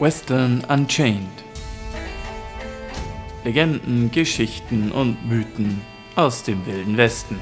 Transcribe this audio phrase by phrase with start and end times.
[0.00, 1.26] Western Unchained.
[3.42, 5.80] Legenden, Geschichten und Mythen
[6.14, 7.40] aus dem wilden Westen.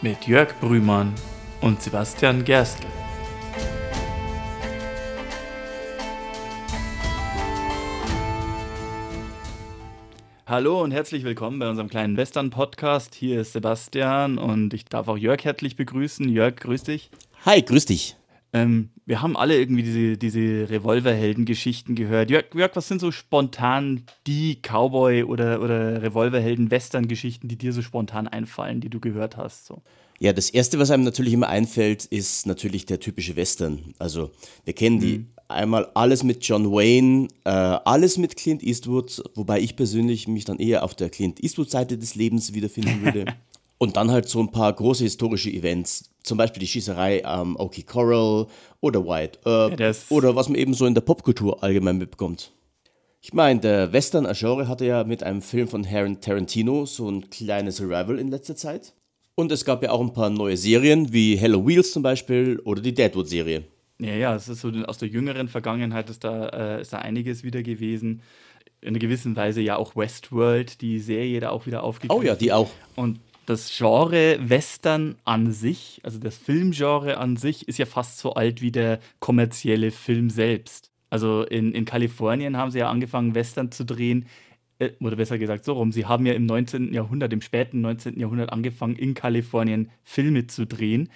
[0.00, 1.12] Mit Jörg Brümann
[1.60, 2.86] und Sebastian Gerstl.
[10.46, 13.14] Hallo und herzlich willkommen bei unserem kleinen Western-Podcast.
[13.14, 16.26] Hier ist Sebastian und ich darf auch Jörg herzlich begrüßen.
[16.30, 17.10] Jörg, grüß dich.
[17.44, 18.16] Hi, grüß dich.
[18.56, 22.30] Ähm, wir haben alle irgendwie diese, diese Revolverhelden-Geschichten gehört.
[22.30, 28.26] Jörg, Jörg, was sind so spontan die Cowboy- oder, oder Revolverhelden-Western-Geschichten, die dir so spontan
[28.26, 29.66] einfallen, die du gehört hast?
[29.66, 29.82] So?
[30.18, 33.94] Ja, das Erste, was einem natürlich immer einfällt, ist natürlich der typische Western.
[33.98, 34.30] Also
[34.64, 35.28] wir kennen die mhm.
[35.48, 40.58] einmal alles mit John Wayne, äh, alles mit Clint Eastwood, wobei ich persönlich mich dann
[40.58, 43.26] eher auf der Clint Eastwood-Seite des Lebens wiederfinden würde.
[43.78, 47.82] Und dann halt so ein paar große historische Events, zum Beispiel die Schießerei am Okie
[47.82, 48.46] Coral
[48.80, 52.52] oder White Earp ja, oder was man eben so in der Popkultur allgemein mitbekommt.
[53.20, 57.80] Ich meine, der Western-Genre hatte ja mit einem Film von Aaron Tarantino so ein kleines
[57.80, 58.94] Revival in letzter Zeit.
[59.34, 62.80] Und es gab ja auch ein paar neue Serien, wie Hello Wheels zum Beispiel oder
[62.80, 63.64] die Deadwood-Serie.
[63.98, 67.42] Ja, ja, es ist so aus der jüngeren Vergangenheit ist da, äh, ist da einiges
[67.42, 68.22] wieder gewesen.
[68.80, 72.22] In einer gewissen Weise ja auch Westworld, die Serie da auch wieder aufgegriffen.
[72.22, 72.70] Oh ja, die auch.
[72.94, 78.34] Und das Genre Western an sich, also das Filmgenre an sich, ist ja fast so
[78.34, 80.90] alt wie der kommerzielle Film selbst.
[81.10, 84.26] Also in, in Kalifornien haben sie ja angefangen, Western zu drehen,
[84.78, 86.92] äh, oder besser gesagt so rum, sie haben ja im 19.
[86.92, 88.18] Jahrhundert, im späten 19.
[88.18, 91.08] Jahrhundert angefangen, in Kalifornien Filme zu drehen,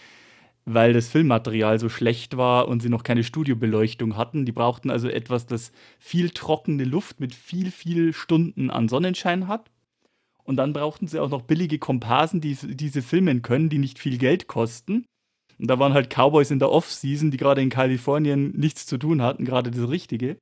[0.64, 4.47] weil das Filmmaterial so schlecht war und sie noch keine Studiobeleuchtung hatten.
[4.47, 9.69] Die brauchten also etwas, das viel trockene Luft mit viel, viel Stunden an Sonnenschein hat
[10.50, 14.18] und dann brauchten sie auch noch billige Komparsen, die diese filmen können, die nicht viel
[14.18, 15.06] Geld kosten.
[15.60, 19.22] Und da waren halt Cowboys in der Off-Season, die gerade in Kalifornien nichts zu tun
[19.22, 20.38] hatten, gerade das Richtige.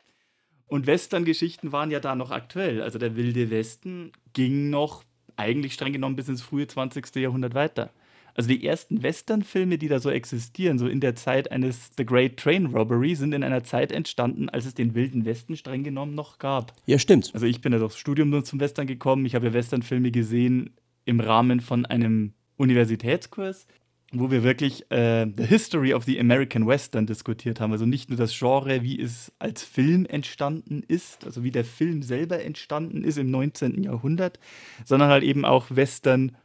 [0.66, 2.80] Und Western-Geschichten waren ja da noch aktuell.
[2.80, 5.04] Also der Wilde Westen ging noch
[5.36, 7.14] eigentlich streng genommen bis ins frühe 20.
[7.16, 7.91] Jahrhundert weiter.
[8.38, 12.37] Also die ersten Western-Filme, die da so existieren, so in der Zeit eines The Great
[12.37, 16.38] Train Robbery, sind in einer Zeit entstanden, als es den Wilden Westen streng genommen noch
[16.38, 16.72] gab.
[16.87, 17.32] Ja, stimmt.
[17.34, 19.27] Also ich bin ja durchs Studium nur zum Western gekommen.
[19.27, 20.71] Ich habe ja Western-Filme gesehen
[21.04, 23.66] im Rahmen von einem Universitätskurs,
[24.12, 27.72] wo wir wirklich äh, The History of the American Western diskutiert haben.
[27.72, 32.03] Also nicht nur das Genre, wie es als Film entstanden ist, also wie der Film
[32.03, 33.82] selber entstanden ist im 19.
[33.82, 34.38] Jahrhundert,
[34.84, 36.37] sondern halt eben auch Western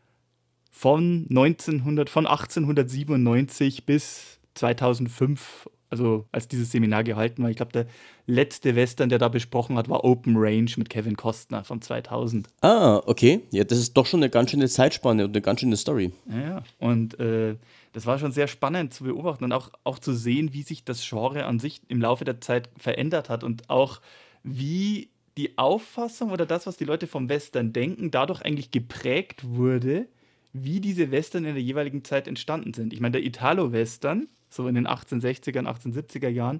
[0.76, 7.52] von 1900, von 1897 bis 2005, also als dieses Seminar gehalten war.
[7.52, 7.86] Ich glaube, der
[8.26, 12.48] letzte Western, der da besprochen hat, war Open Range mit Kevin Costner von 2000.
[12.62, 13.42] Ah, okay.
[13.52, 16.12] Ja, das ist doch schon eine ganz schöne Zeitspanne und eine ganz schöne Story.
[16.28, 17.56] Ja, und äh,
[17.94, 21.08] das war schon sehr spannend zu beobachten und auch, auch zu sehen, wie sich das
[21.08, 24.02] Genre an sich im Laufe der Zeit verändert hat und auch
[24.42, 30.08] wie die Auffassung oder das, was die Leute vom Western denken, dadurch eigentlich geprägt wurde,
[30.54, 32.94] wie diese Western in der jeweiligen Zeit entstanden sind.
[32.94, 36.60] Ich meine, der Italo-Western, so in den 1860er, 1870er Jahren,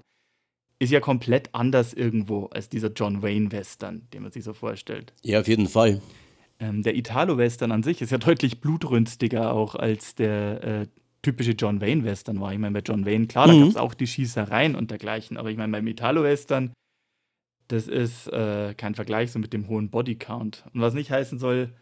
[0.80, 5.12] ist ja komplett anders irgendwo als dieser John Wayne-Western, den man sich so vorstellt.
[5.22, 6.02] Ja, auf jeden Fall.
[6.58, 10.86] Ähm, der Italo-Western an sich ist ja deutlich blutrünstiger auch als der äh,
[11.22, 12.52] typische John Wayne-Western war.
[12.52, 13.52] Ich meine, bei John Wayne, klar, mhm.
[13.52, 16.72] da gab es auch die Schießereien und dergleichen, aber ich meine, beim Italo-Western,
[17.68, 20.64] das ist äh, kein Vergleich so mit dem hohen Bodycount.
[20.74, 21.72] Und was nicht heißen soll,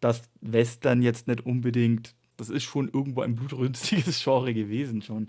[0.00, 5.28] dass Western jetzt nicht unbedingt, das ist schon irgendwo ein blutrünstiges Genre gewesen schon.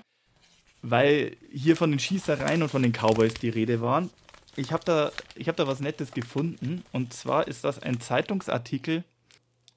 [0.82, 4.10] Weil hier von den Schießereien und von den Cowboys die Rede waren.
[4.56, 5.12] Ich habe da,
[5.46, 6.84] hab da was Nettes gefunden.
[6.92, 9.04] Und zwar ist das ein Zeitungsartikel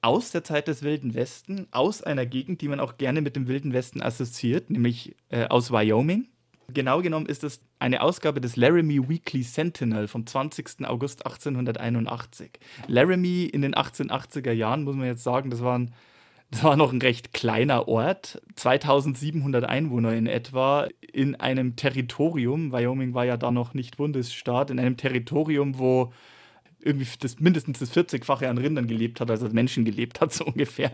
[0.01, 3.47] aus der Zeit des Wilden Westen, aus einer Gegend, die man auch gerne mit dem
[3.47, 6.27] Wilden Westen assoziiert, nämlich äh, aus Wyoming.
[6.73, 10.85] Genau genommen ist es eine Ausgabe des Laramie Weekly Sentinel vom 20.
[10.85, 12.51] August 1881.
[12.87, 15.93] Laramie in den 1880er Jahren, muss man jetzt sagen, das, waren,
[16.49, 23.13] das war noch ein recht kleiner Ort, 2700 Einwohner in etwa, in einem Territorium, Wyoming
[23.13, 26.13] war ja da noch nicht Bundesstaat, in einem Territorium, wo
[26.79, 30.45] irgendwie das, mindestens das 40-fache an Rindern gelebt hat, als als Menschen gelebt hat, so
[30.45, 30.91] ungefähr.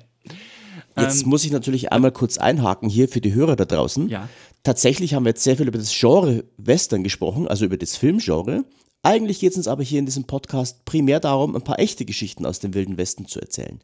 [0.97, 4.09] Jetzt ähm, muss ich natürlich einmal kurz einhaken hier für die Hörer da draußen.
[4.09, 4.29] Ja.
[4.63, 8.65] Tatsächlich haben wir jetzt sehr viel über das Genre Western gesprochen, also über das Filmgenre.
[9.03, 12.45] Eigentlich geht es uns aber hier in diesem Podcast primär darum, ein paar echte Geschichten
[12.45, 13.79] aus dem Wilden Westen zu erzählen.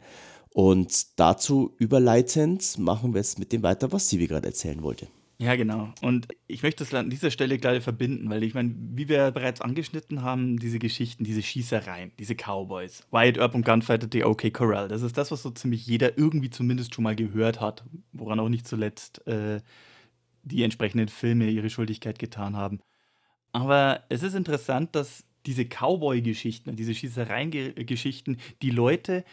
[0.53, 5.07] Und dazu überleitend machen wir jetzt mit dem weiter, was Sivi gerade erzählen wollte.
[5.39, 5.91] Ja, genau.
[6.01, 9.61] Und ich möchte das an dieser Stelle gleich verbinden, weil ich meine, wie wir bereits
[9.61, 14.87] angeschnitten haben, diese Geschichten, diese Schießereien, diese Cowboys, Wyatt Earp und Gunfighter the OK Corral,
[14.87, 17.83] das ist das, was so ziemlich jeder irgendwie zumindest schon mal gehört hat,
[18.13, 19.59] woran auch nicht zuletzt äh,
[20.43, 22.81] die entsprechenden Filme ihre Schuldigkeit getan haben.
[23.53, 29.25] Aber es ist interessant, dass diese Cowboy-Geschichten, diese Schießereien-Geschichten die Leute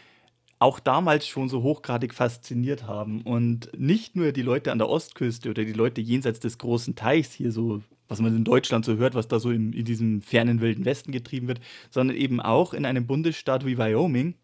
[0.61, 3.21] auch damals schon so hochgradig fasziniert haben.
[3.23, 7.33] Und nicht nur die Leute an der Ostküste oder die Leute jenseits des großen Teichs
[7.33, 10.61] hier so, was man in Deutschland so hört, was da so in, in diesem fernen
[10.61, 14.35] wilden Westen getrieben wird, sondern eben auch in einem Bundesstaat wie Wyoming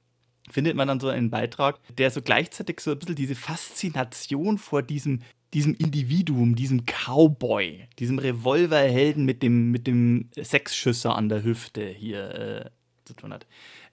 [0.50, 4.82] findet man dann so einen Beitrag, der so gleichzeitig so ein bisschen diese Faszination vor
[4.82, 5.20] diesem
[5.54, 12.36] diesem Individuum, diesem Cowboy, diesem Revolverhelden mit dem, mit dem Sechsschüsser an der Hüfte hier
[12.36, 12.70] äh,
[13.06, 13.46] zu tun hat.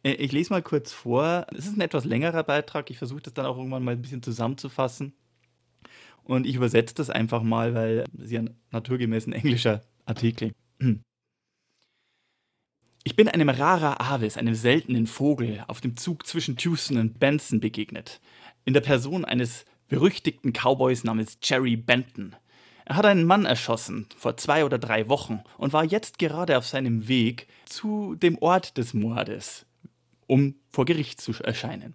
[0.04, 1.46] Äh, ich lese mal kurz vor.
[1.52, 2.90] Es ist ein etwas längerer Beitrag.
[2.90, 5.14] Ich versuche das dann auch irgendwann mal ein bisschen zusammenzufassen.
[6.22, 10.52] Und ich übersetze das einfach mal, weil es ja naturgemäß ein englischer Artikel.
[13.06, 17.60] Ich bin einem Rara Avis, einem seltenen Vogel, auf dem Zug zwischen Tucson und Benson
[17.60, 18.18] begegnet.
[18.64, 22.34] In der Person eines berüchtigten Cowboys namens Jerry Benton.
[22.86, 26.66] Er hat einen Mann erschossen vor zwei oder drei Wochen und war jetzt gerade auf
[26.66, 29.66] seinem Weg zu dem Ort des Mordes,
[30.26, 31.94] um vor Gericht zu erscheinen.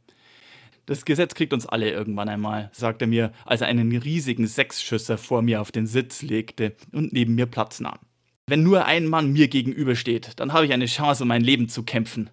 [0.85, 5.19] Das Gesetz kriegt uns alle irgendwann einmal, sagte er mir, als er einen riesigen Sechsschüsser
[5.19, 7.99] vor mir auf den Sitz legte und neben mir Platz nahm.
[8.47, 11.83] Wenn nur ein Mann mir gegenübersteht, dann habe ich eine Chance, um mein Leben zu
[11.83, 12.31] kämpfen.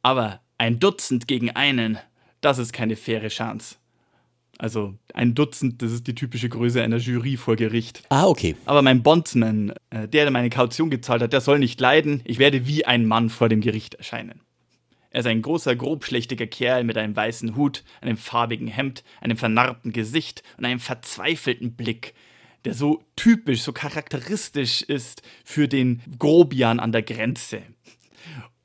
[0.00, 1.98] Aber ein Dutzend gegen einen,
[2.40, 3.76] das ist keine faire Chance.
[4.58, 8.04] Also ein Dutzend, das ist die typische Größe einer Jury vor Gericht.
[8.10, 8.54] Ah, okay.
[8.64, 12.20] Aber mein Bondsman, äh, der, der meine Kaution gezahlt hat, der soll nicht leiden.
[12.24, 14.40] Ich werde wie ein Mann vor dem Gericht erscheinen.
[15.12, 19.92] Er ist ein großer, grobschlächtiger Kerl mit einem weißen Hut, einem farbigen Hemd, einem vernarbten
[19.92, 22.14] Gesicht und einem verzweifelten Blick,
[22.64, 27.62] der so typisch, so charakteristisch ist für den Grobian an der Grenze.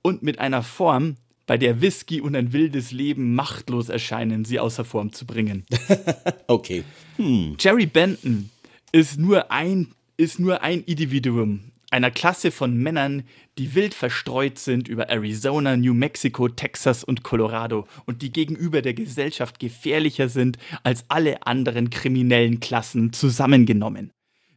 [0.01, 1.17] Und mit einer Form,
[1.47, 5.65] bei der Whisky und ein wildes Leben machtlos erscheinen, sie außer Form zu bringen.
[6.47, 6.83] okay.
[7.17, 7.57] Hm.
[7.59, 8.49] Jerry Benton
[8.91, 13.23] ist nur ein ist nur ein Individuum einer Klasse von Männern,
[13.57, 18.93] die wild verstreut sind über Arizona, New Mexico, Texas und Colorado und die gegenüber der
[18.93, 24.11] Gesellschaft gefährlicher sind als alle anderen kriminellen Klassen zusammengenommen.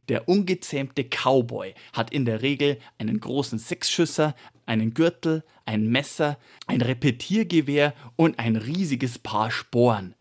[0.08, 4.34] Der ungezähmte Cowboy hat in der Regel einen großen Sechsschüsser,
[4.66, 6.36] einen Gürtel, ein Messer,
[6.66, 10.16] ein Repetiergewehr und ein riesiges Paar Sporen.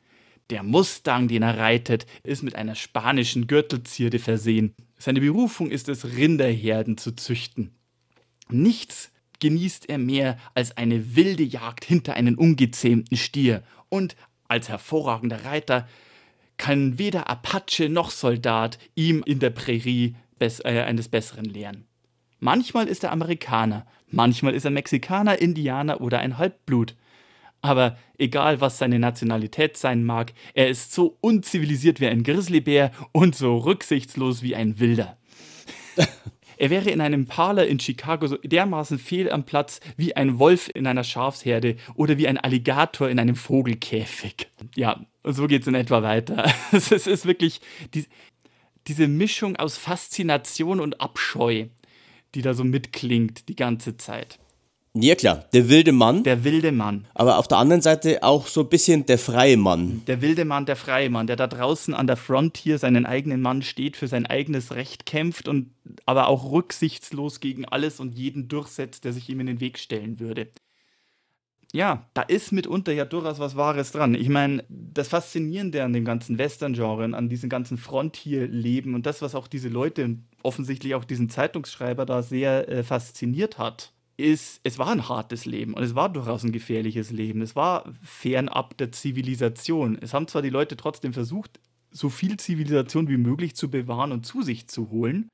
[0.51, 4.75] Der Mustang, den er reitet, ist mit einer spanischen Gürtelzierde versehen.
[4.99, 7.71] Seine Berufung ist es, Rinderherden zu züchten.
[8.49, 14.17] Nichts genießt er mehr als eine wilde Jagd hinter einen ungezähmten Stier und
[14.49, 15.87] als hervorragender Reiter
[16.57, 21.85] kann weder Apache noch Soldat ihm in der Prärie bess äh, eines Besseren lehren.
[22.39, 26.95] Manchmal ist er Amerikaner, manchmal ist er Mexikaner, Indianer oder ein Halbblut.
[27.61, 33.35] Aber egal, was seine Nationalität sein mag, er ist so unzivilisiert wie ein Grizzlybär und
[33.35, 35.17] so rücksichtslos wie ein Wilder.
[36.59, 40.69] Er wäre in einem Parler in Chicago so dermaßen fehl am Platz wie ein Wolf
[40.73, 44.49] in einer Schafsherde oder wie ein Alligator in einem Vogelkäfig.
[44.75, 46.51] Ja, und so geht es in etwa weiter.
[46.73, 47.61] Es ist wirklich
[47.93, 48.07] die,
[48.87, 51.67] diese Mischung aus Faszination und Abscheu,
[52.35, 54.37] die da so mitklingt die ganze Zeit.
[54.93, 56.23] Ja klar, der wilde Mann.
[56.23, 57.05] Der wilde Mann.
[57.13, 60.01] Aber auf der anderen Seite auch so ein bisschen der freie Mann.
[60.07, 63.61] Der wilde Mann, der freie Mann, der da draußen an der Frontier seinen eigenen Mann
[63.61, 65.71] steht, für sein eigenes Recht kämpft und
[66.05, 70.19] aber auch rücksichtslos gegen alles und jeden durchsetzt, der sich ihm in den Weg stellen
[70.19, 70.47] würde.
[71.71, 74.15] Ja, da ist mitunter ja durchaus was Wahres dran.
[74.15, 79.35] Ich meine, das Faszinierende an dem ganzen Western-Genre, an diesem ganzen Frontier-Leben und das, was
[79.35, 84.89] auch diese Leute, offensichtlich auch diesen Zeitungsschreiber da sehr äh, fasziniert hat, ist, es war
[84.89, 87.41] ein hartes Leben und es war durchaus ein gefährliches Leben.
[87.41, 89.97] Es war fernab der Zivilisation.
[90.01, 91.59] Es haben zwar die Leute trotzdem versucht,
[91.91, 95.29] so viel Zivilisation wie möglich zu bewahren und zu sich zu holen,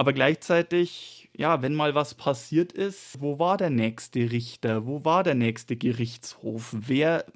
[0.00, 4.86] aber gleichzeitig, ja, wenn mal was passiert ist, wo war der nächste Richter?
[4.86, 6.72] Wo war der nächste Gerichtshof?
[6.72, 7.26] Wer,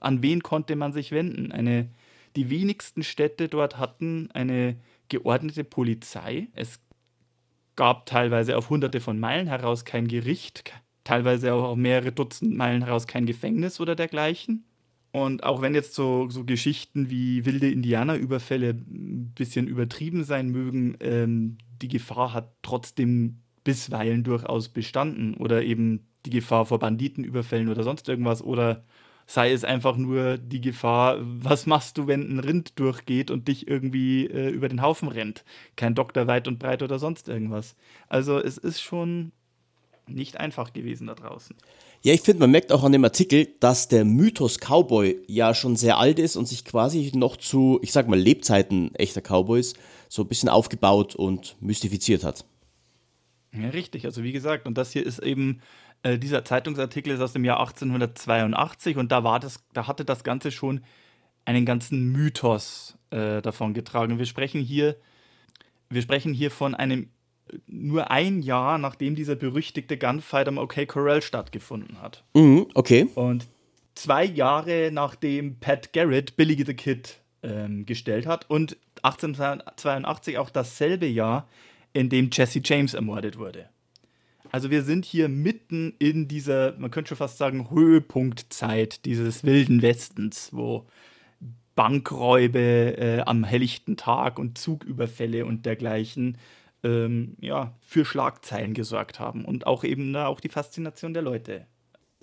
[0.00, 1.52] an wen konnte man sich wenden?
[1.52, 1.90] Eine,
[2.34, 6.48] die wenigsten Städte dort hatten eine geordnete Polizei.
[6.54, 6.80] Es
[7.78, 10.72] gab teilweise auf hunderte von Meilen heraus kein Gericht,
[11.04, 14.64] teilweise auch auf mehrere Dutzend Meilen heraus kein Gefängnis oder dergleichen.
[15.12, 20.96] Und auch wenn jetzt so, so Geschichten wie wilde Indianerüberfälle ein bisschen übertrieben sein mögen,
[20.98, 25.34] ähm, die Gefahr hat trotzdem bisweilen durchaus bestanden.
[25.34, 28.42] Oder eben die Gefahr vor Banditenüberfällen oder sonst irgendwas.
[28.42, 28.82] Oder
[29.28, 33.68] sei es einfach nur die Gefahr, was machst du, wenn ein Rind durchgeht und dich
[33.68, 35.44] irgendwie äh, über den Haufen rennt?
[35.76, 37.76] Kein Doktor weit und breit oder sonst irgendwas.
[38.08, 39.32] Also es ist schon
[40.06, 41.54] nicht einfach gewesen da draußen.
[42.02, 45.76] Ja, ich finde, man merkt auch an dem Artikel, dass der Mythos Cowboy ja schon
[45.76, 49.74] sehr alt ist und sich quasi noch zu, ich sag mal, Lebzeiten echter Cowboys
[50.08, 52.46] so ein bisschen aufgebaut und mystifiziert hat.
[53.52, 54.06] Ja, richtig.
[54.06, 55.60] Also wie gesagt, und das hier ist eben,
[56.02, 60.24] äh, dieser Zeitungsartikel ist aus dem Jahr 1882 und da war das, da hatte das
[60.24, 60.82] Ganze schon
[61.44, 64.18] einen ganzen Mythos äh, davon getragen.
[64.18, 64.96] Wir sprechen hier,
[65.88, 67.10] wir sprechen hier von einem
[67.66, 72.22] nur ein Jahr, nachdem dieser berüchtigte Gunfight am OK Corral stattgefunden hat.
[72.34, 73.08] Mhm, okay.
[73.14, 73.46] Und
[73.94, 81.06] zwei Jahre nachdem Pat Garrett Billy the Kid ähm, gestellt hat und 1882 auch dasselbe
[81.06, 81.48] Jahr,
[81.92, 83.70] in dem Jesse James ermordet wurde.
[84.50, 89.82] Also wir sind hier mitten in dieser, man könnte schon fast sagen, Höhepunktzeit dieses wilden
[89.82, 90.86] Westens, wo
[91.74, 96.38] Bankräube äh, am helllichten Tag und Zugüberfälle und dergleichen
[96.82, 101.66] ähm, ja, für Schlagzeilen gesorgt haben und auch eben da auch die Faszination der Leute.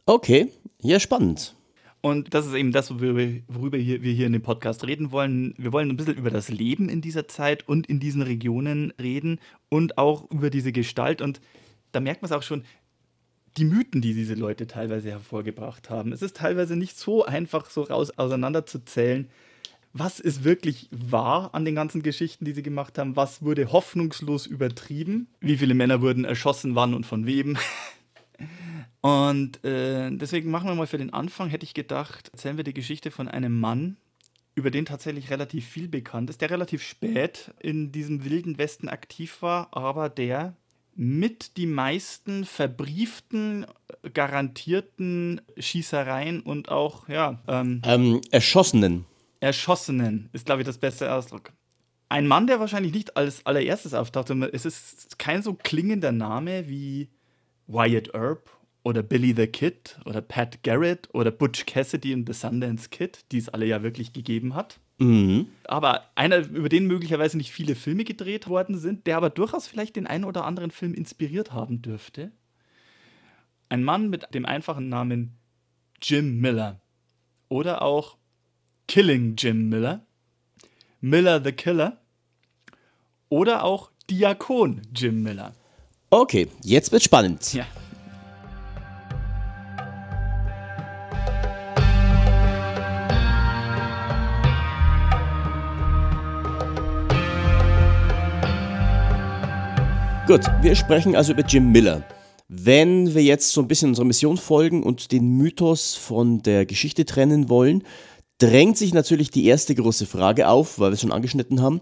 [0.05, 0.49] Okay,
[0.81, 1.55] ja, spannend.
[2.01, 5.55] Und das ist eben das, worüber wir hier in dem Podcast reden wollen.
[5.57, 9.39] Wir wollen ein bisschen über das Leben in dieser Zeit und in diesen Regionen reden
[9.69, 11.21] und auch über diese Gestalt.
[11.21, 11.41] Und
[11.95, 12.63] da merkt man es auch schon,
[13.57, 16.11] die Mythen, die diese Leute teilweise hervorgebracht haben.
[16.11, 19.29] Es ist teilweise nicht so einfach, so raus auseinanderzuzählen,
[19.93, 24.45] was ist wirklich wahr an den ganzen Geschichten, die sie gemacht haben, was wurde hoffnungslos
[24.45, 27.57] übertrieben, wie viele Männer wurden erschossen, wann und von wem.
[29.01, 32.73] und äh, deswegen machen wir mal für den Anfang, hätte ich gedacht, erzählen wir die
[32.73, 33.95] Geschichte von einem Mann,
[34.53, 39.41] über den tatsächlich relativ viel bekannt ist, der relativ spät in diesem wilden Westen aktiv
[39.41, 40.55] war, aber der
[40.95, 43.65] mit die meisten verbrieften,
[44.13, 47.41] garantierten Schießereien und auch, ja.
[47.47, 49.05] Ähm, ähm, Erschossenen
[49.45, 51.51] Erschossenen ist, glaube ich, das beste Ausdruck.
[52.09, 54.29] Ein Mann, der wahrscheinlich nicht als allererstes auftaucht.
[54.29, 57.09] Es ist kein so klingender Name wie
[57.67, 58.49] Wyatt Earp
[58.83, 63.39] oder Billy the Kid oder Pat Garrett oder Butch Cassidy und The Sundance Kid, die
[63.39, 64.79] es alle ja wirklich gegeben hat.
[64.97, 65.47] Mhm.
[65.65, 69.95] Aber einer, über den möglicherweise nicht viele Filme gedreht worden sind, der aber durchaus vielleicht
[69.95, 72.31] den einen oder anderen Film inspiriert haben dürfte.
[73.67, 75.37] Ein Mann mit dem einfachen Namen
[76.01, 76.81] Jim Miller.
[77.49, 78.17] Oder auch
[78.87, 80.05] Killing Jim Miller,
[81.01, 82.01] Miller the Killer
[83.29, 85.53] oder auch Diakon Jim Miller.
[86.09, 87.53] Okay, jetzt wird spannend.
[87.53, 87.65] Ja.
[100.35, 102.03] Gut, wir sprechen also über Jim Miller.
[102.49, 107.05] Wenn wir jetzt so ein bisschen unserer Mission folgen und den Mythos von der Geschichte
[107.05, 107.83] trennen wollen,
[108.37, 111.79] drängt sich natürlich die erste große Frage auf, weil wir es schon angeschnitten haben.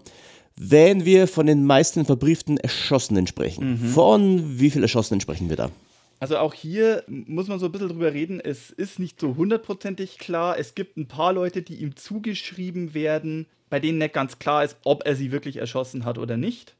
[0.54, 3.88] Wenn wir von den meisten verbrieften Erschossenen sprechen, mhm.
[3.88, 5.72] von wie vielen Erschossenen sprechen wir da?
[6.20, 8.38] Also auch hier muss man so ein bisschen drüber reden.
[8.38, 10.56] Es ist nicht so hundertprozentig klar.
[10.60, 14.76] Es gibt ein paar Leute, die ihm zugeschrieben werden, bei denen nicht ganz klar ist,
[14.84, 16.76] ob er sie wirklich erschossen hat oder nicht.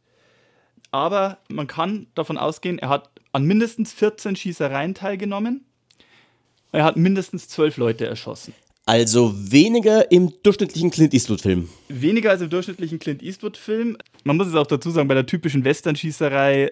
[0.94, 5.64] Aber man kann davon ausgehen, er hat an mindestens 14 Schießereien teilgenommen.
[6.70, 8.54] Er hat mindestens zwölf Leute erschossen.
[8.86, 11.68] Also weniger im durchschnittlichen Clint Eastwood-Film.
[11.88, 13.98] Weniger als im durchschnittlichen Clint Eastwood-Film.
[14.22, 16.70] Man muss es auch dazu sagen, bei der typischen Western-Schießerei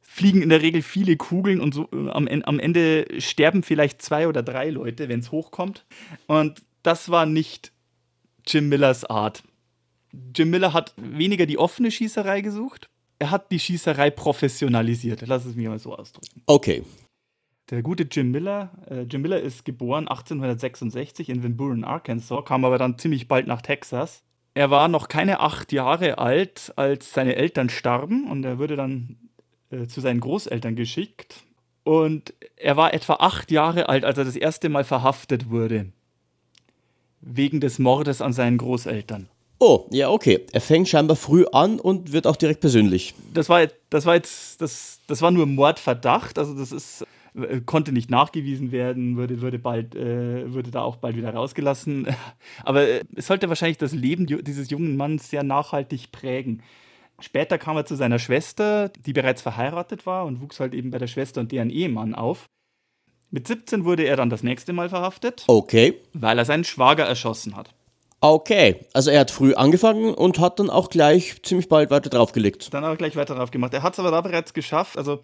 [0.00, 4.28] fliegen in der Regel viele Kugeln und so, äh, am, am Ende sterben vielleicht zwei
[4.28, 5.84] oder drei Leute, wenn es hochkommt.
[6.26, 7.70] Und das war nicht
[8.46, 9.42] Jim Millers Art.
[10.34, 12.88] Jim Miller hat weniger die offene Schießerei gesucht.
[13.18, 15.26] Er hat die Schießerei professionalisiert.
[15.26, 16.42] Lass es mich mal so ausdrücken.
[16.46, 16.82] Okay.
[17.70, 22.78] Der gute Jim Miller, äh, Jim Miller ist geboren 1866 in Van Arkansas, kam aber
[22.78, 24.22] dann ziemlich bald nach Texas.
[24.54, 29.16] Er war noch keine acht Jahre alt, als seine Eltern starben und er wurde dann
[29.70, 31.44] äh, zu seinen Großeltern geschickt.
[31.84, 35.92] Und er war etwa acht Jahre alt, als er das erste Mal verhaftet wurde.
[37.20, 39.28] Wegen des Mordes an seinen Großeltern.
[39.58, 40.46] Oh, ja, okay.
[40.52, 43.14] Er fängt scheinbar früh an und wird auch direkt persönlich.
[43.34, 46.38] Das war, das war jetzt, das, das war nur Mordverdacht.
[46.38, 50.96] Also das ist äh, konnte nicht nachgewiesen werden, würde, würde, bald, äh, würde da auch
[50.96, 52.06] bald wieder rausgelassen.
[52.64, 56.62] Aber äh, es sollte wahrscheinlich das Leben dieses jungen Mannes sehr nachhaltig prägen.
[57.20, 60.98] Später kam er zu seiner Schwester, die bereits verheiratet war und wuchs halt eben bei
[60.98, 62.46] der Schwester und deren Ehemann auf.
[63.30, 65.44] Mit 17 wurde er dann das nächste Mal verhaftet.
[65.48, 65.94] Okay.
[66.12, 67.74] Weil er seinen Schwager erschossen hat.
[68.20, 72.74] Okay, also er hat früh angefangen und hat dann auch gleich ziemlich bald weiter draufgelegt.
[72.74, 73.72] Dann auch gleich weiter drauf gemacht.
[73.74, 74.98] Er hat es aber da bereits geschafft.
[74.98, 75.20] Also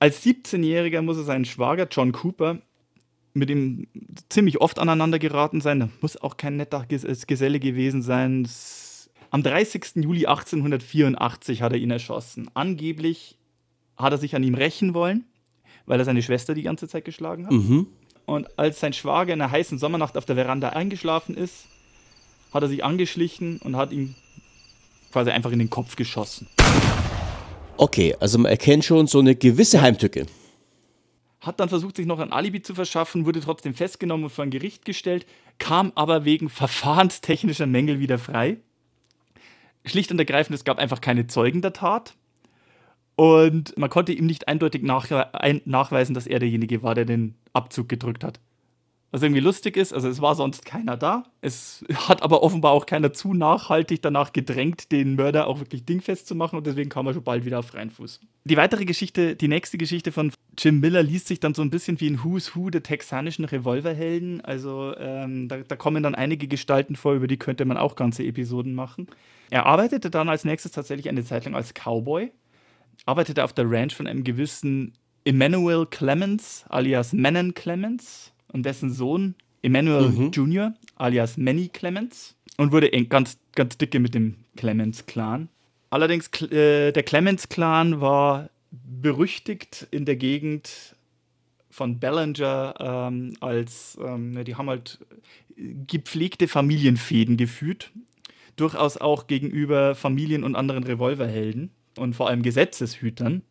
[0.00, 2.58] als 17-Jähriger muss er seinen Schwager John Cooper
[3.32, 3.86] mit ihm
[4.28, 5.80] ziemlich oft aneinander geraten sein.
[5.80, 8.48] Das muss auch kein netter Geselle gewesen sein.
[9.30, 9.96] Am 30.
[9.96, 12.50] Juli 1884 hat er ihn erschossen.
[12.54, 13.38] Angeblich
[13.96, 15.26] hat er sich an ihm rächen wollen,
[15.84, 17.52] weil er seine Schwester die ganze Zeit geschlagen hat.
[17.52, 17.86] Mhm.
[18.24, 21.66] Und als sein Schwager in einer heißen Sommernacht auf der Veranda eingeschlafen ist,
[22.56, 24.14] hat er sich angeschlichen und hat ihm
[25.12, 26.48] quasi einfach in den Kopf geschossen.
[27.76, 30.26] Okay, also man erkennt schon so eine gewisse Heimtücke.
[31.40, 34.50] Hat dann versucht, sich noch ein Alibi zu verschaffen, wurde trotzdem festgenommen und vor ein
[34.50, 35.26] Gericht gestellt,
[35.58, 38.56] kam aber wegen verfahrenstechnischer Mängel wieder frei.
[39.84, 42.14] Schlicht und ergreifend, es gab einfach keine Zeugen der Tat.
[43.14, 47.34] Und man konnte ihm nicht eindeutig nach, ein, nachweisen, dass er derjenige war, der den
[47.52, 48.40] Abzug gedrückt hat.
[49.12, 51.24] Was irgendwie lustig ist, also es war sonst keiner da.
[51.40, 56.26] Es hat aber offenbar auch keiner zu nachhaltig danach gedrängt, den Mörder auch wirklich dingfest
[56.26, 58.20] zu machen und deswegen kam er schon bald wieder auf freien Fuß.
[58.44, 62.00] Die weitere Geschichte, die nächste Geschichte von Jim Miller liest sich dann so ein bisschen
[62.00, 64.40] wie ein Who's Who der texanischen Revolverhelden.
[64.40, 68.24] Also ähm, da, da kommen dann einige Gestalten vor, über die könnte man auch ganze
[68.24, 69.06] Episoden machen.
[69.50, 72.32] Er arbeitete dann als nächstes tatsächlich eine Zeit lang als Cowboy
[73.04, 74.92] arbeitete auf der Ranch von einem gewissen
[75.24, 80.30] Emmanuel Clemens, alias Menon Clemens, und dessen Sohn Emmanuel mhm.
[80.30, 85.48] Jr., alias Manny Clemens, und wurde ganz, ganz dicke mit dem Clemens-Clan.
[85.90, 90.96] Allerdings, äh, der Clemens-Clan war berüchtigt in der Gegend
[91.70, 94.98] von Ballinger ähm, als, ähm, die haben halt
[95.56, 97.92] gepflegte Familienfäden geführt,
[98.56, 103.42] durchaus auch gegenüber Familien und anderen Revolverhelden und vor allem Gesetzeshütern.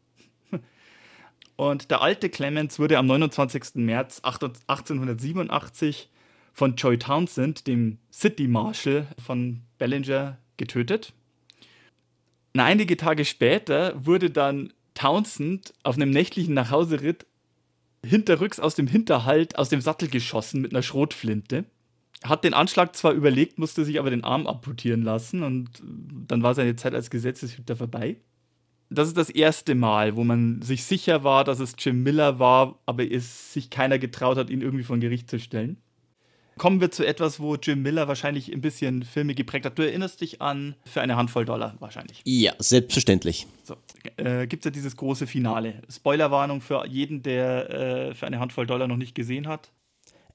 [1.55, 3.75] Und der alte Clemens wurde am 29.
[3.75, 6.09] März 1887
[6.53, 11.13] von Joy Townsend, dem City Marshal von Bellinger, getötet.
[12.53, 17.25] Und einige Tage später wurde dann Townsend auf einem nächtlichen Nachhauseritt
[18.05, 21.65] hinterrücks aus dem Hinterhalt aus dem Sattel geschossen mit einer Schrotflinte.
[22.23, 26.55] Hat den Anschlag zwar überlegt, musste sich aber den Arm amputieren lassen und dann war
[26.55, 28.17] seine Zeit als Gesetzeshüter vorbei
[28.89, 32.79] das ist das erste Mal, wo man sich sicher war, dass es Jim Miller war,
[32.85, 35.77] aber es sich keiner getraut hat, ihn irgendwie vor Gericht zu stellen.
[36.57, 39.77] Kommen wir zu etwas, wo Jim Miller wahrscheinlich ein bisschen Filme geprägt hat.
[39.77, 42.21] Du erinnerst dich an für eine Handvoll Dollar wahrscheinlich.
[42.23, 43.45] Ja, selbstverständlich.
[43.63, 43.75] So,
[44.15, 45.81] äh, Gibt es ja dieses große Finale.
[45.89, 49.71] Spoilerwarnung für jeden, der äh, für eine Handvoll Dollar noch nicht gesehen hat.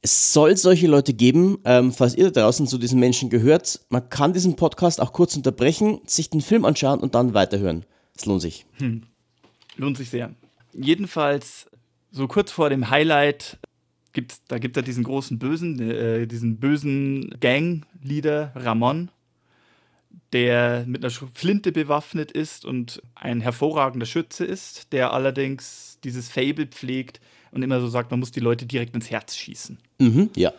[0.03, 3.81] Es soll solche Leute geben, ähm, falls ihr da draußen zu diesen Menschen gehört.
[3.89, 7.87] Man kann diesen Podcast auch kurz unterbrechen, sich den Film anschauen und dann weiterhören.
[8.21, 8.67] Es lohnt sich.
[8.79, 9.05] Hm.
[9.79, 10.35] Lohnt sich sehr.
[10.75, 11.71] Jedenfalls,
[12.11, 13.59] so kurz vor dem Highlight,
[14.13, 19.11] gibt's, da gibt es diesen großen Bösen, äh, diesen bösen Gang-Leader Ramon,
[20.35, 26.67] der mit einer Flinte bewaffnet ist und ein hervorragender Schütze ist, der allerdings dieses Fable
[26.67, 29.79] pflegt und immer so sagt, man muss die Leute direkt ins Herz schießen.
[29.99, 30.53] Mhm, ja.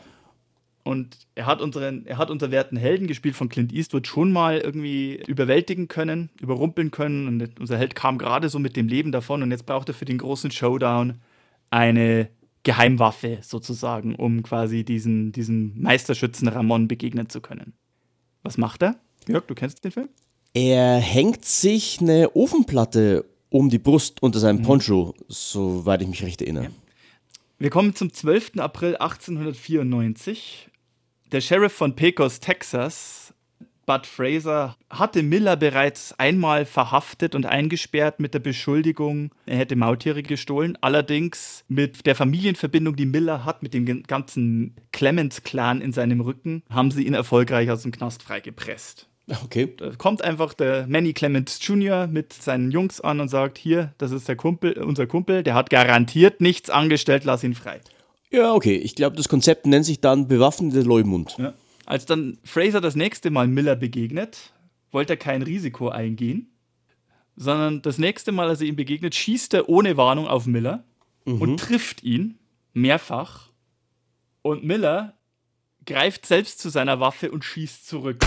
[0.83, 4.59] Und er hat unseren, er hat unser werten Helden gespielt von Clint Eastwood schon mal
[4.59, 7.27] irgendwie überwältigen können, überrumpeln können.
[7.27, 10.05] Und unser Held kam gerade so mit dem Leben davon und jetzt braucht er für
[10.05, 11.19] den großen Showdown
[11.69, 12.29] eine
[12.63, 17.73] Geheimwaffe sozusagen, um quasi diesen, diesen Meisterschützen Ramon begegnen zu können.
[18.43, 18.95] Was macht er?
[19.27, 20.09] Jörg, du kennst den Film?
[20.53, 24.63] Er hängt sich eine Ofenplatte um die Brust unter seinem mhm.
[24.63, 25.23] Poncho, mhm.
[25.27, 26.65] soweit ich mich recht erinnere.
[26.65, 26.71] Ja.
[27.59, 28.53] Wir kommen zum 12.
[28.57, 30.70] April 1894.
[31.31, 33.33] Der Sheriff von Pecos, Texas,
[33.85, 40.23] Bud Fraser, hatte Miller bereits einmal verhaftet und eingesperrt mit der Beschuldigung, er hätte Maultiere
[40.23, 40.77] gestohlen.
[40.81, 46.91] Allerdings mit der Familienverbindung, die Miller hat, mit dem ganzen Clemens-Clan in seinem Rücken, haben
[46.91, 49.07] sie ihn erfolgreich aus dem Knast freigepresst.
[49.45, 49.73] Okay.
[49.77, 52.07] Da kommt einfach der Manny Clements Jr.
[52.07, 55.69] mit seinen Jungs an und sagt: Hier, das ist der Kumpel, unser Kumpel, der hat
[55.69, 57.79] garantiert nichts angestellt, lass ihn frei.
[58.31, 58.77] Ja, okay.
[58.77, 61.35] Ich glaube, das Konzept nennt sich dann bewaffnete Leumund.
[61.37, 61.53] Ja.
[61.85, 64.53] Als dann Fraser das nächste Mal Miller begegnet,
[64.91, 66.49] wollte er kein Risiko eingehen,
[67.35, 70.85] sondern das nächste Mal, als er ihm begegnet, schießt er ohne Warnung auf Miller
[71.25, 71.41] mhm.
[71.41, 72.39] und trifft ihn
[72.73, 73.49] mehrfach.
[74.41, 75.17] Und Miller
[75.85, 78.25] greift selbst zu seiner Waffe und schießt zurück.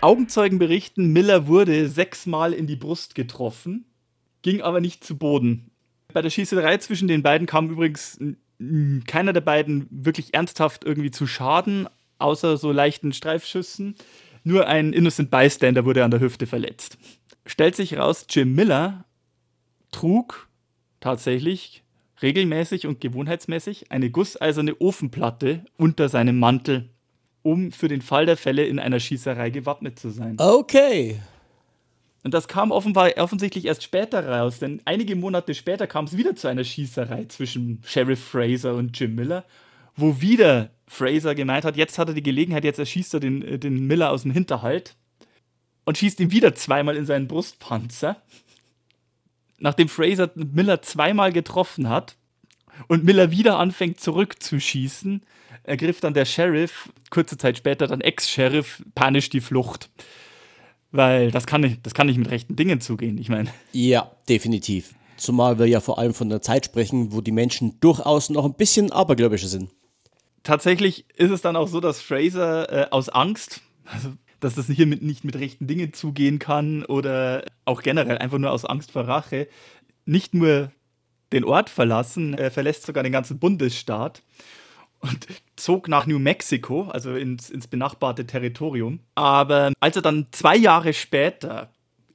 [0.00, 3.84] Augenzeugen berichten, Miller wurde sechsmal in die Brust getroffen,
[4.40, 5.69] ging aber nicht zu Boden.
[6.12, 8.18] Bei der Schießerei zwischen den beiden kam übrigens
[9.06, 13.94] keiner der beiden wirklich ernsthaft irgendwie zu Schaden, außer so leichten Streifschüssen.
[14.44, 16.98] Nur ein Innocent Bystander wurde an der Hüfte verletzt.
[17.46, 19.04] Stellt sich raus, Jim Miller
[19.92, 20.48] trug
[21.00, 21.82] tatsächlich
[22.22, 26.90] regelmäßig und gewohnheitsmäßig eine gusseiserne Ofenplatte unter seinem Mantel,
[27.42, 30.36] um für den Fall der Fälle in einer Schießerei gewappnet zu sein.
[30.38, 31.18] Okay.
[32.22, 36.36] Und das kam offenbar offensichtlich erst später raus, denn einige Monate später kam es wieder
[36.36, 39.44] zu einer Schießerei zwischen Sheriff Fraser und Jim Miller,
[39.96, 43.58] wo wieder Fraser gemeint hat, jetzt hat er die Gelegenheit, jetzt erschießt er den, äh,
[43.58, 44.96] den Miller aus dem Hinterhalt
[45.84, 48.16] und schießt ihn wieder zweimal in seinen Brustpanzer.
[49.58, 52.16] nachdem Fraser Miller zweimal getroffen hat
[52.88, 55.22] und Miller wieder anfängt zurückzuschießen,
[55.64, 59.90] ergriff dann der Sheriff, kurze Zeit später dann Ex-Sheriff, panisch die Flucht.
[60.92, 63.50] Weil das kann, nicht, das kann nicht mit rechten Dingen zugehen, ich meine.
[63.72, 64.94] Ja, definitiv.
[65.16, 68.54] Zumal wir ja vor allem von einer Zeit sprechen, wo die Menschen durchaus noch ein
[68.54, 69.70] bisschen abergläubischer sind.
[70.42, 74.86] Tatsächlich ist es dann auch so, dass Fraser äh, aus Angst, also dass das hier
[74.86, 79.02] mit, nicht mit rechten Dingen zugehen kann oder auch generell einfach nur aus Angst vor
[79.02, 79.48] Rache,
[80.06, 80.72] nicht nur
[81.32, 84.22] den Ort verlassen, er verlässt sogar den ganzen Bundesstaat
[85.00, 89.00] und zog nach New Mexico, also ins, ins benachbarte Territorium.
[89.14, 91.70] Aber als er dann zwei Jahre später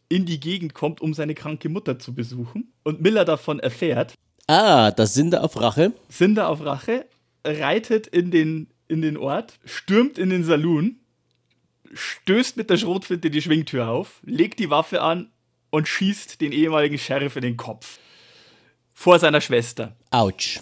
[0.10, 4.14] in die Gegend kommt, um seine kranke Mutter zu besuchen und Miller davon erfährt.
[4.48, 5.94] Ah, das Sinde auf Rache.
[6.10, 7.08] Sinde auf Rache,
[7.44, 11.00] reitet in den, in den Ort, stürmt in den Saloon,
[11.94, 15.32] stößt mit der Schrotflinte die Schwingtür auf, legt die Waffe an
[15.72, 18.00] und schießt den ehemaligen Sheriff in den Kopf.
[18.94, 19.96] Vor seiner Schwester.
[20.12, 20.62] Autsch.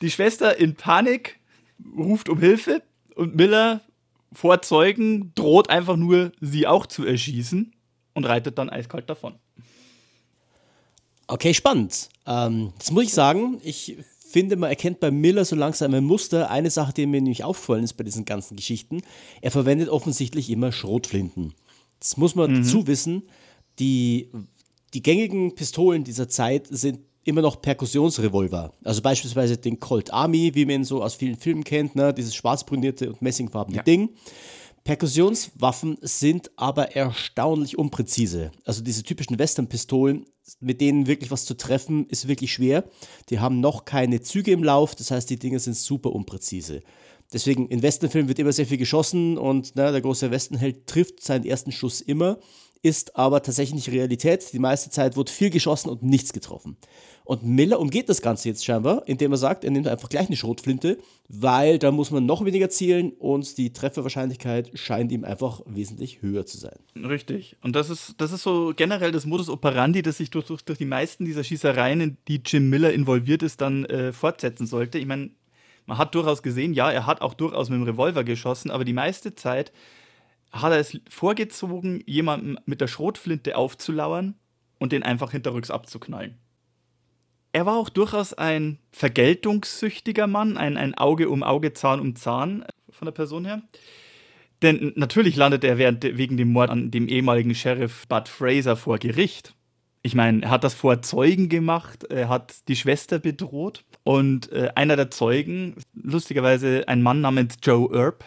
[0.00, 1.38] Die Schwester in Panik
[1.96, 2.82] ruft um Hilfe
[3.14, 3.80] und Miller
[4.32, 7.72] vor Zeugen droht einfach nur, sie auch zu erschießen
[8.14, 9.34] und reitet dann eiskalt davon.
[11.26, 12.08] Okay, spannend.
[12.26, 13.96] Ähm, das muss ich sagen, ich
[14.28, 16.50] finde, man erkennt bei Miller so langsam ein Muster.
[16.50, 19.02] Eine Sache, die mir nämlich aufgefallen ist bei diesen ganzen Geschichten,
[19.40, 21.54] er verwendet offensichtlich immer Schrotflinten.
[21.98, 22.62] Das muss man mhm.
[22.62, 23.22] dazu wissen.
[23.78, 24.30] Die,
[24.94, 28.72] die gängigen Pistolen dieser Zeit sind immer noch Perkussionsrevolver.
[28.82, 32.12] Also beispielsweise den Colt Army, wie man ihn so aus vielen Filmen kennt, ne?
[32.12, 33.82] dieses schwarzbrünierte und messingfarbene ja.
[33.82, 34.10] Ding.
[34.84, 38.52] Perkussionswaffen sind aber erstaunlich unpräzise.
[38.64, 40.24] Also diese typischen Western-Pistolen,
[40.60, 42.84] mit denen wirklich was zu treffen, ist wirklich schwer.
[43.28, 46.82] Die haben noch keine Züge im Lauf, das heißt, die Dinge sind super unpräzise.
[47.30, 51.44] Deswegen, in Westernfilmen wird immer sehr viel geschossen und na, der große Westernheld trifft seinen
[51.44, 52.38] ersten Schuss immer,
[52.80, 54.52] ist aber tatsächlich nicht Realität.
[54.52, 56.78] Die meiste Zeit wird viel geschossen und nichts getroffen.
[57.28, 60.36] Und Miller umgeht das Ganze jetzt scheinbar, indem er sagt, er nimmt einfach gleich eine
[60.36, 60.96] Schrotflinte,
[61.28, 66.46] weil da muss man noch weniger zielen und die Trefferwahrscheinlichkeit scheint ihm einfach wesentlich höher
[66.46, 66.78] zu sein.
[66.96, 67.58] Richtig.
[67.60, 70.86] Und das ist, das ist so generell das Modus operandi, das sich durch, durch, die
[70.86, 74.98] meisten dieser Schießereien, in die Jim Miller involviert ist, dann äh, fortsetzen sollte.
[74.98, 75.28] Ich meine,
[75.84, 78.94] man hat durchaus gesehen, ja, er hat auch durchaus mit dem Revolver geschossen, aber die
[78.94, 79.70] meiste Zeit
[80.50, 84.34] hat er es vorgezogen, jemanden mit der Schrotflinte aufzulauern
[84.78, 86.38] und den einfach hinterrücks abzuknallen
[87.52, 92.64] er war auch durchaus ein vergeltungssüchtiger Mann, ein, ein Auge um Auge, Zahn um Zahn
[92.90, 93.62] von der Person her.
[94.62, 98.98] Denn natürlich landet er während, wegen dem Mord an dem ehemaligen Sheriff Bud Fraser vor
[98.98, 99.54] Gericht.
[100.02, 104.70] Ich meine, er hat das vor Zeugen gemacht, er hat die Schwester bedroht und äh,
[104.74, 108.24] einer der Zeugen, lustigerweise ein Mann namens Joe Earp,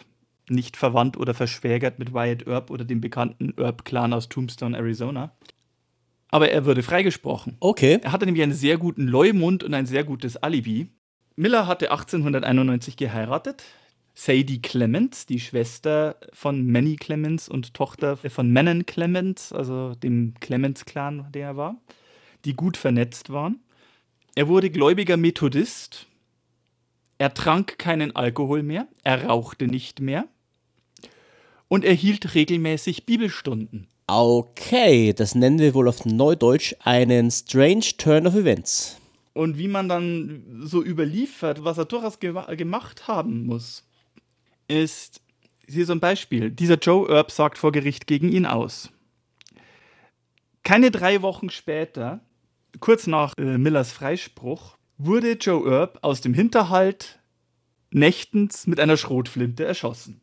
[0.49, 5.31] nicht verwandt oder verschwägert mit Wyatt Earp oder dem bekannten Earp-Clan aus Tombstone, Arizona,
[6.31, 7.57] aber er würde freigesprochen.
[7.59, 7.99] Okay.
[8.01, 10.89] Er hatte nämlich einen sehr guten Leumund und ein sehr gutes Alibi.
[11.35, 13.63] Miller hatte 1891 geheiratet.
[14.13, 21.31] Sadie Clements, die Schwester von Manny Clements und Tochter von Manon Clements, also dem Clements-Clan,
[21.31, 21.81] der er war,
[22.43, 23.61] die gut vernetzt waren.
[24.35, 26.07] Er wurde gläubiger Methodist.
[27.17, 30.27] Er trank keinen Alkohol mehr, er rauchte nicht mehr
[31.67, 33.87] und er hielt regelmäßig Bibelstunden.
[34.13, 38.99] Okay, das nennen wir wohl auf Neudeutsch einen Strange Turn of Events.
[39.31, 43.87] Und wie man dann so überliefert, was er durchaus ge gemacht haben muss,
[44.67, 45.21] ist
[45.65, 46.51] hier so ein Beispiel.
[46.51, 48.89] Dieser Joe Earp sagt vor Gericht gegen ihn aus.
[50.63, 52.19] Keine drei Wochen später,
[52.81, 57.21] kurz nach äh, Millers Freispruch, wurde Joe Earp aus dem Hinterhalt
[57.91, 60.19] nächtens mit einer Schrotflinte erschossen.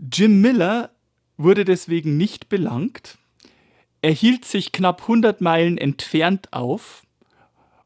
[0.00, 0.90] Jim Miller
[1.36, 3.18] wurde deswegen nicht belangt.
[4.02, 7.02] Er hielt sich knapp 100 Meilen entfernt auf,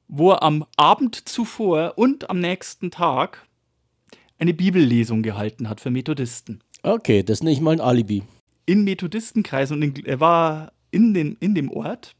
[0.08, 3.46] wo er am Abend zuvor und am nächsten Tag
[4.38, 6.61] eine Bibellesung gehalten hat für Methodisten.
[6.82, 8.22] Okay, das ist nicht mal ein Alibi.
[8.66, 12.14] In Methodistenkreisen und er war in, den, in dem Ort,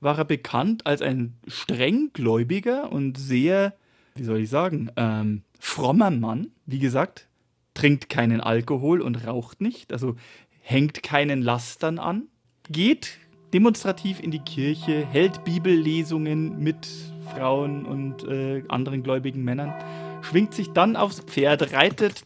[0.00, 3.74] war er bekannt als ein strenggläubiger und sehr,
[4.14, 6.48] wie soll ich sagen, ähm, frommer Mann.
[6.66, 7.28] Wie gesagt,
[7.74, 9.92] trinkt keinen Alkohol und raucht nicht.
[9.92, 10.16] Also
[10.70, 12.28] hängt keinen Lastern an,
[12.70, 13.18] geht
[13.52, 16.86] demonstrativ in die Kirche, hält Bibellesungen mit
[17.34, 19.74] Frauen und äh, anderen gläubigen Männern,
[20.22, 22.22] schwingt sich dann aufs Pferd, reitet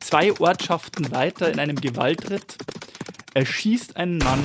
[0.00, 2.58] zwei Ortschaften weiter in einem Gewaltritt,
[3.34, 4.42] erschießt einen Mann,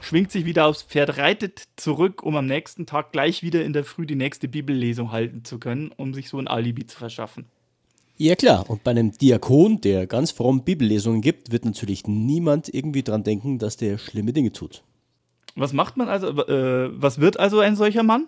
[0.00, 3.82] schwingt sich wieder aufs Pferd, reitet zurück, um am nächsten Tag gleich wieder in der
[3.82, 7.46] Früh die nächste Bibellesung halten zu können, um sich so ein Alibi zu verschaffen.
[8.22, 13.02] Ja klar, und bei einem Diakon, der ganz fromm Bibellesungen gibt, wird natürlich niemand irgendwie
[13.02, 14.82] dran denken, dass der schlimme Dinge tut.
[15.56, 16.26] Was macht man also?
[16.28, 18.26] Äh, was wird also ein solcher Mann?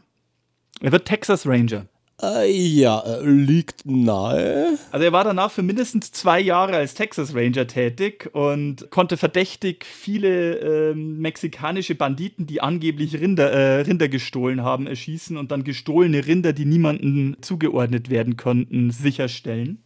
[0.80, 1.88] Er wird Texas Ranger.
[2.22, 4.78] Äh, ja, äh, liegt nahe.
[4.92, 9.84] Also er war danach für mindestens zwei Jahre als Texas Ranger tätig und konnte verdächtig
[9.84, 16.24] viele äh, mexikanische Banditen, die angeblich Rinder, äh, Rinder gestohlen haben, erschießen und dann gestohlene
[16.26, 19.81] Rinder, die niemandem zugeordnet werden konnten, sicherstellen.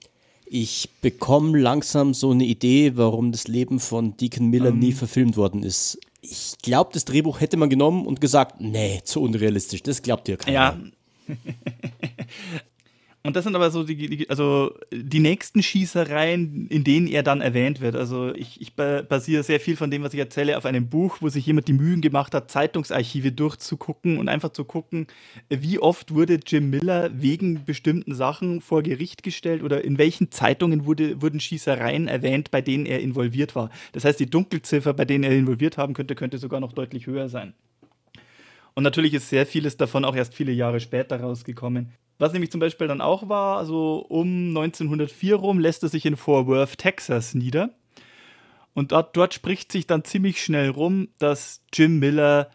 [0.49, 4.79] Ich bekomme langsam so eine Idee, warum das Leben von Deacon Miller um.
[4.79, 4.97] nie ähm.
[4.97, 5.99] verfilmt worden ist.
[6.23, 10.37] Ich glaube, das Drehbuch hätte man genommen und gesagt, nee, zu unrealistisch, das glaubt ihr
[10.37, 10.53] keiner.
[10.53, 10.79] Ja.
[13.27, 17.41] Und das sind aber so die, die, also die nächsten Schießereien, in denen er dann
[17.41, 17.97] erwähnt wird.
[17.97, 21.29] Also ich, ich basiere sehr viel von dem, was ich erzähle, auf einem Buch, wo
[21.29, 25.09] sich jemand die Mühen gemacht hat, Zeitungsarchive durchzugucken und einfach zu gucken,
[25.49, 30.87] wie oft wurde Jim Miller wegen bestimmten Sachen vor Gericht gestellt oder in welchen Zeitungen
[30.87, 33.71] wurde, wurden Schießereien erwähnt, bei denen er involviert war.
[33.93, 37.29] Das heißt, die Dunkelziffer, bei denen er involviert haben könnte, könnte sogar noch deutlich höher
[37.29, 37.55] sein.
[38.77, 41.93] Und natürlich ist sehr vieles davon auch erst viele Jahre später rausgekommen.
[42.19, 46.17] Was nämlich zum Beispiel dann auch war, also um 1904 rum lässt er sich in
[46.17, 47.71] Fort Worth, Texas nieder.
[48.75, 52.51] Und dort, dort spricht sich dann ziemlich schnell rum, dass Jim Miller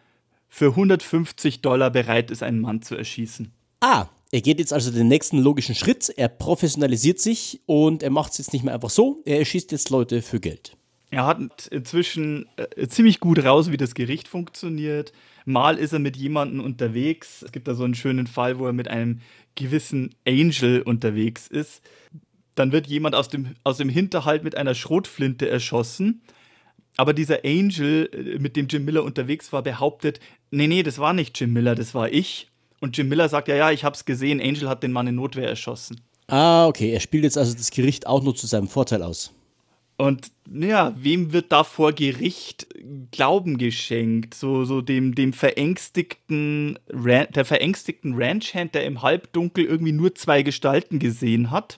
[0.47, 3.51] für 150 Dollar bereit ist, einen Mann zu erschießen.
[3.79, 6.13] Ah, er geht jetzt also den nächsten logischen Schritt.
[6.15, 9.23] Er professionalisiert sich und er macht es jetzt nicht mehr einfach so.
[9.25, 10.77] Er erschießt jetzt Leute für Geld.
[11.11, 15.11] Er hat inzwischen äh, ziemlich gut raus, wie das Gericht funktioniert.
[15.43, 17.41] Mal ist er mit jemandem unterwegs.
[17.41, 19.19] Es gibt da so einen schönen Fall, wo er mit einem
[19.55, 21.81] gewissen Angel unterwegs ist.
[22.55, 26.21] Dann wird jemand aus dem, aus dem Hinterhalt mit einer Schrotflinte erschossen.
[26.95, 31.11] Aber dieser Angel, äh, mit dem Jim Miller unterwegs war, behauptet, nee, nee, das war
[31.11, 32.47] nicht Jim Miller, das war ich.
[32.79, 35.49] Und Jim Miller sagt, ja, ja, ich hab's gesehen, Angel hat den Mann in Notwehr
[35.49, 35.99] erschossen.
[36.27, 39.33] Ah, okay, er spielt jetzt also das Gericht auch nur zu seinem Vorteil aus.
[40.01, 42.65] Und ja, wem wird da vor Gericht
[43.11, 44.33] Glauben geschenkt?
[44.33, 50.41] So, so dem, dem verängstigten, Ran der verängstigten Ranchhand, der im Halbdunkel irgendwie nur zwei
[50.41, 51.77] Gestalten gesehen hat?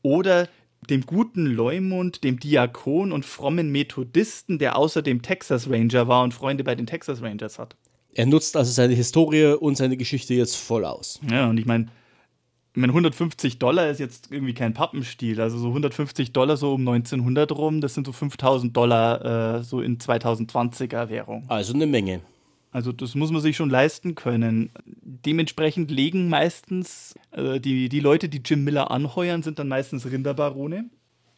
[0.00, 0.48] Oder
[0.88, 6.64] dem guten Leumund, dem Diakon und frommen Methodisten, der außerdem Texas Ranger war und Freunde
[6.64, 7.76] bei den Texas Rangers hat?
[8.14, 11.20] Er nutzt also seine Historie und seine Geschichte jetzt voll aus.
[11.30, 11.88] Ja, und ich meine,
[12.72, 15.40] ich meine, 150 Dollar ist jetzt irgendwie kein Pappenstiel.
[15.40, 19.80] Also so 150 Dollar so um 1900 rum, das sind so 5000 Dollar äh, so
[19.80, 21.44] in 2020er Währung.
[21.48, 22.20] Also eine Menge.
[22.70, 24.70] Also das muss man sich schon leisten können.
[24.84, 30.88] Dementsprechend legen meistens äh, die, die Leute, die Jim Miller anheuern, sind dann meistens Rinderbarone.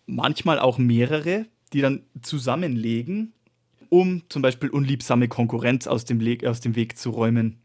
[0.04, 3.32] Manchmal auch mehrere, die dann zusammenlegen,
[3.88, 7.56] um zum Beispiel unliebsame Konkurrenz aus dem, Le aus dem Weg zu räumen.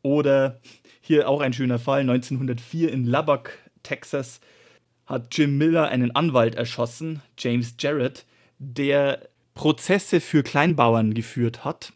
[0.00, 0.60] Oder
[1.06, 2.00] hier auch ein schöner Fall.
[2.00, 4.40] 1904 in Lubbock, Texas,
[5.06, 8.26] hat Jim Miller einen Anwalt erschossen, James Jarrett,
[8.58, 11.92] der Prozesse für Kleinbauern geführt hat,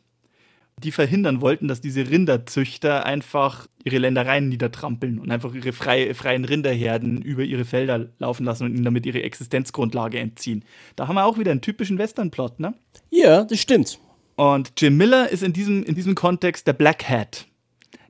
[0.78, 6.44] die verhindern wollten, dass diese Rinderzüchter einfach ihre Ländereien niedertrampeln und einfach ihre frei, freien
[6.44, 10.64] Rinderherden über ihre Felder laufen lassen und ihnen damit ihre Existenzgrundlage entziehen.
[10.96, 12.74] Da haben wir auch wieder einen typischen Western-Plot, ne?
[13.10, 13.98] Ja, das stimmt.
[14.36, 17.46] Und Jim Miller ist in diesem, in diesem Kontext der Black Hat.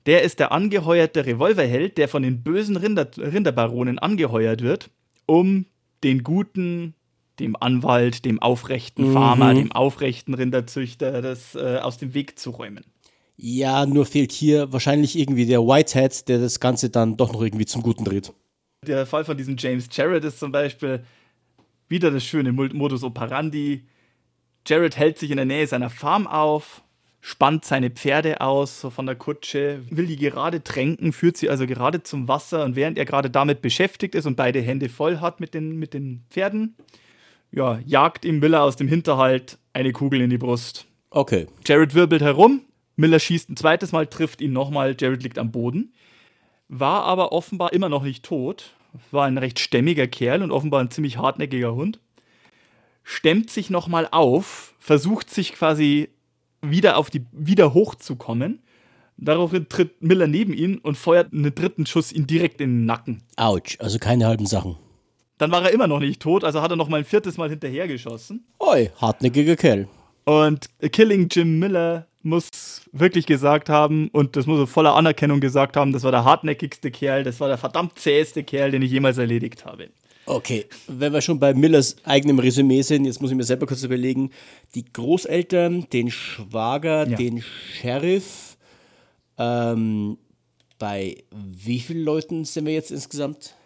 [0.06, 4.90] Der ist der angeheuerte Revolverheld, der von den bösen Rinder, Rinderbaronen angeheuert wird,
[5.26, 5.66] um
[6.02, 6.94] den guten,
[7.38, 9.58] dem Anwalt, dem aufrechten Farmer, mhm.
[9.58, 12.84] dem aufrechten Rinderzüchter das äh, aus dem Weg zu räumen.
[13.36, 17.64] Ja, nur fehlt hier wahrscheinlich irgendwie der Whitehead, der das Ganze dann doch noch irgendwie
[17.64, 18.32] zum Guten dreht.
[18.86, 21.04] Der Fall von diesem James Jarrett ist zum Beispiel
[21.88, 23.86] wieder das schöne Modus operandi.
[24.66, 26.82] Jarrett hält sich in der Nähe seiner Farm auf,
[27.20, 31.66] spannt seine Pferde aus, so von der Kutsche, will die gerade tränken, führt sie also
[31.66, 35.40] gerade zum Wasser und während er gerade damit beschäftigt ist und beide Hände voll hat
[35.40, 36.76] mit den, mit den Pferden,
[37.52, 40.86] ja, jagt ihm Miller aus dem Hinterhalt eine Kugel in die Brust.
[41.10, 41.46] Okay.
[41.66, 42.62] Jared wirbelt herum,
[42.96, 45.92] Miller schießt ein zweites Mal, trifft ihn nochmal, Jared liegt am Boden,
[46.68, 48.74] war aber offenbar immer noch nicht tot,
[49.10, 51.98] war ein recht stämmiger Kerl und offenbar ein ziemlich hartnäckiger Hund,
[53.02, 56.08] stemmt sich nochmal auf, versucht sich quasi
[56.62, 58.62] wieder auf die wieder hochzukommen.
[59.16, 63.22] Daraufhin tritt Miller neben ihn und feuert einen dritten Schuss ihn direkt in den Nacken.
[63.36, 64.76] Autsch, also keine halben Sachen.
[65.36, 67.50] Dann war er immer noch nicht tot, also hat er noch mal ein viertes Mal
[67.50, 68.44] hinterhergeschossen.
[68.58, 69.88] Oi, hartnäckiger Kerl.
[70.24, 72.48] Und Killing Jim Miller muss
[72.92, 76.90] wirklich gesagt haben, und das muss er voller Anerkennung gesagt haben, das war der hartnäckigste
[76.90, 79.88] Kerl, das war der verdammt zäheste Kerl, den ich jemals erledigt habe.
[80.30, 83.82] Okay, wenn wir schon bei Millers eigenem Resümee sind, jetzt muss ich mir selber kurz
[83.82, 84.30] überlegen,
[84.76, 87.16] die Großeltern, den Schwager, ja.
[87.16, 88.56] den Sheriff,
[89.38, 90.18] ähm,
[90.78, 93.56] bei wie vielen Leuten sind wir jetzt insgesamt?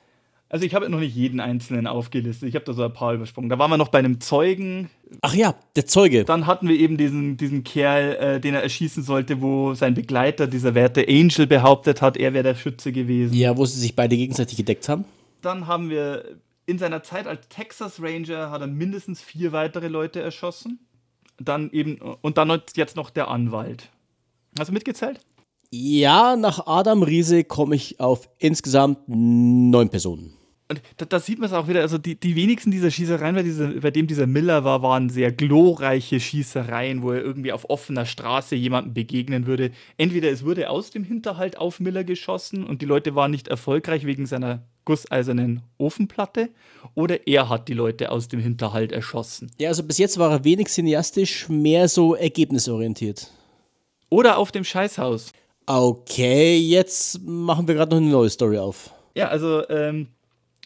[0.49, 2.49] Also ich habe noch nicht jeden einzelnen aufgelistet.
[2.49, 3.51] Ich habe da so ein paar übersprungen.
[3.51, 4.89] Da waren wir noch bei einem Zeugen.
[5.21, 6.25] Ach ja, der Zeuge.
[6.25, 10.47] Dann hatten wir eben diesen, diesen Kerl, äh, den er erschießen sollte, wo sein Begleiter,
[10.47, 13.35] dieser werte Angel, behauptet hat, er wäre der Schütze gewesen.
[13.35, 15.05] Ja, wo sie sich beide gegenseitig gedeckt haben.
[15.43, 16.25] Dann haben wir
[16.67, 20.79] in seiner Zeit als Texas Ranger hat er mindestens vier weitere Leute erschossen.
[21.39, 23.91] Dann eben, und dann jetzt noch der Anwalt.
[24.59, 25.21] Hast du mitgezählt?
[25.71, 30.37] Ja, nach Adam Riese komme ich auf insgesamt neun Personen.
[30.75, 33.43] Und da, da sieht man es auch wieder, also die, die wenigsten dieser Schießereien, bei,
[33.43, 38.07] dieser, bei dem dieser Miller war, waren sehr glorreiche Schießereien, wo er irgendwie auf offener
[38.07, 39.71] Straße jemandem begegnen würde.
[39.97, 44.05] Entweder es wurde aus dem Hinterhalt auf Miller geschossen und die Leute waren nicht erfolgreich
[44.05, 46.51] wegen seiner gusseisernen Ofenplatte,
[46.95, 49.51] oder er hat die Leute aus dem Hinterhalt erschossen.
[49.59, 53.31] Ja, also bis jetzt war er wenig cineastisch, mehr so ergebnisorientiert.
[54.11, 55.33] Oder auf dem Scheißhaus.
[55.67, 58.91] Okay, jetzt machen wir gerade noch eine neue Story auf.
[59.15, 60.09] Ja, also ähm,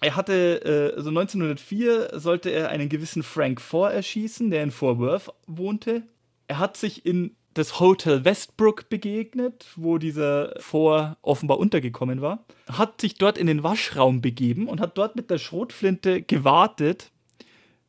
[0.01, 4.99] er hatte, äh, also 1904 sollte er einen gewissen Frank Four erschießen, der in Fort
[4.99, 6.03] Worth wohnte.
[6.47, 12.45] Er hat sich in das Hotel Westbrook begegnet, wo dieser Four offenbar untergekommen war.
[12.69, 17.11] Hat sich dort in den Waschraum begeben und hat dort mit der Schrotflinte gewartet,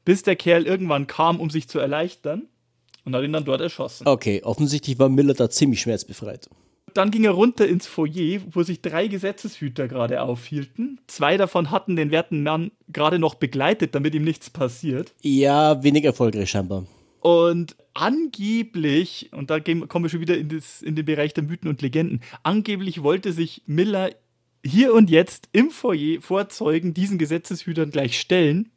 [0.05, 2.47] bis der Kerl irgendwann kam, um sich zu erleichtern.
[3.05, 4.07] Und hat ihn dann dort erschossen.
[4.07, 6.49] Okay, offensichtlich war Miller da ziemlich schmerzbefreit.
[6.93, 10.99] Dann ging er runter ins Foyer, wo sich drei Gesetzeshüter gerade aufhielten.
[11.07, 15.13] Zwei davon hatten den werten Mann gerade noch begleitet, damit ihm nichts passiert.
[15.21, 16.85] Ja, wenig erfolgreich scheinbar.
[17.21, 21.69] Und angeblich, und da kommen wir schon wieder in, das, in den Bereich der Mythen
[21.69, 24.11] und Legenden, angeblich wollte sich Miller
[24.65, 28.71] hier und jetzt im Foyer vor Zeugen diesen Gesetzeshütern gleich stellen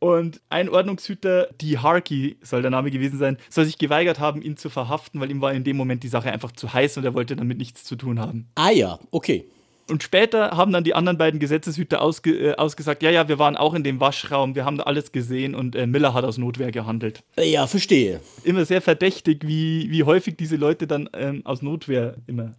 [0.00, 4.56] und ein Ordnungshüter, die Harkey soll der Name gewesen sein, soll sich geweigert haben, ihn
[4.56, 7.14] zu verhaften, weil ihm war in dem Moment die Sache einfach zu heiß und er
[7.14, 8.48] wollte damit nichts zu tun haben.
[8.54, 9.44] Ah ja, okay.
[9.90, 13.56] Und später haben dann die anderen beiden Gesetzeshüter ausge, äh, ausgesagt, ja, ja, wir waren
[13.56, 16.70] auch in dem Waschraum, wir haben da alles gesehen und äh, Miller hat aus Notwehr
[16.70, 17.22] gehandelt.
[17.36, 18.20] Ja, verstehe.
[18.44, 22.54] Immer sehr verdächtig, wie, wie häufig diese Leute dann ähm, aus Notwehr immer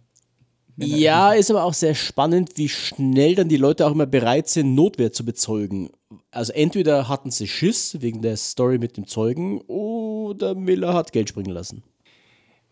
[0.76, 4.74] ja, ist aber auch sehr spannend, wie schnell dann die Leute auch immer bereit sind,
[4.74, 5.90] Notwehr zu bezeugen.
[6.30, 11.28] Also entweder hatten sie Schiss wegen der Story mit dem Zeugen oder Miller hat Geld
[11.28, 11.82] springen lassen.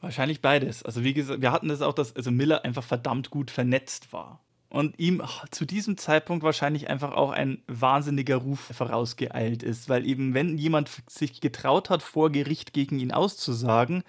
[0.00, 0.82] Wahrscheinlich beides.
[0.82, 4.40] Also wie gesagt, wir hatten das auch, dass also Miller einfach verdammt gut vernetzt war.
[4.70, 10.32] Und ihm zu diesem Zeitpunkt wahrscheinlich einfach auch ein wahnsinniger Ruf vorausgeeilt ist, weil eben,
[10.32, 14.04] wenn jemand sich getraut hat, vor Gericht gegen ihn auszusagen,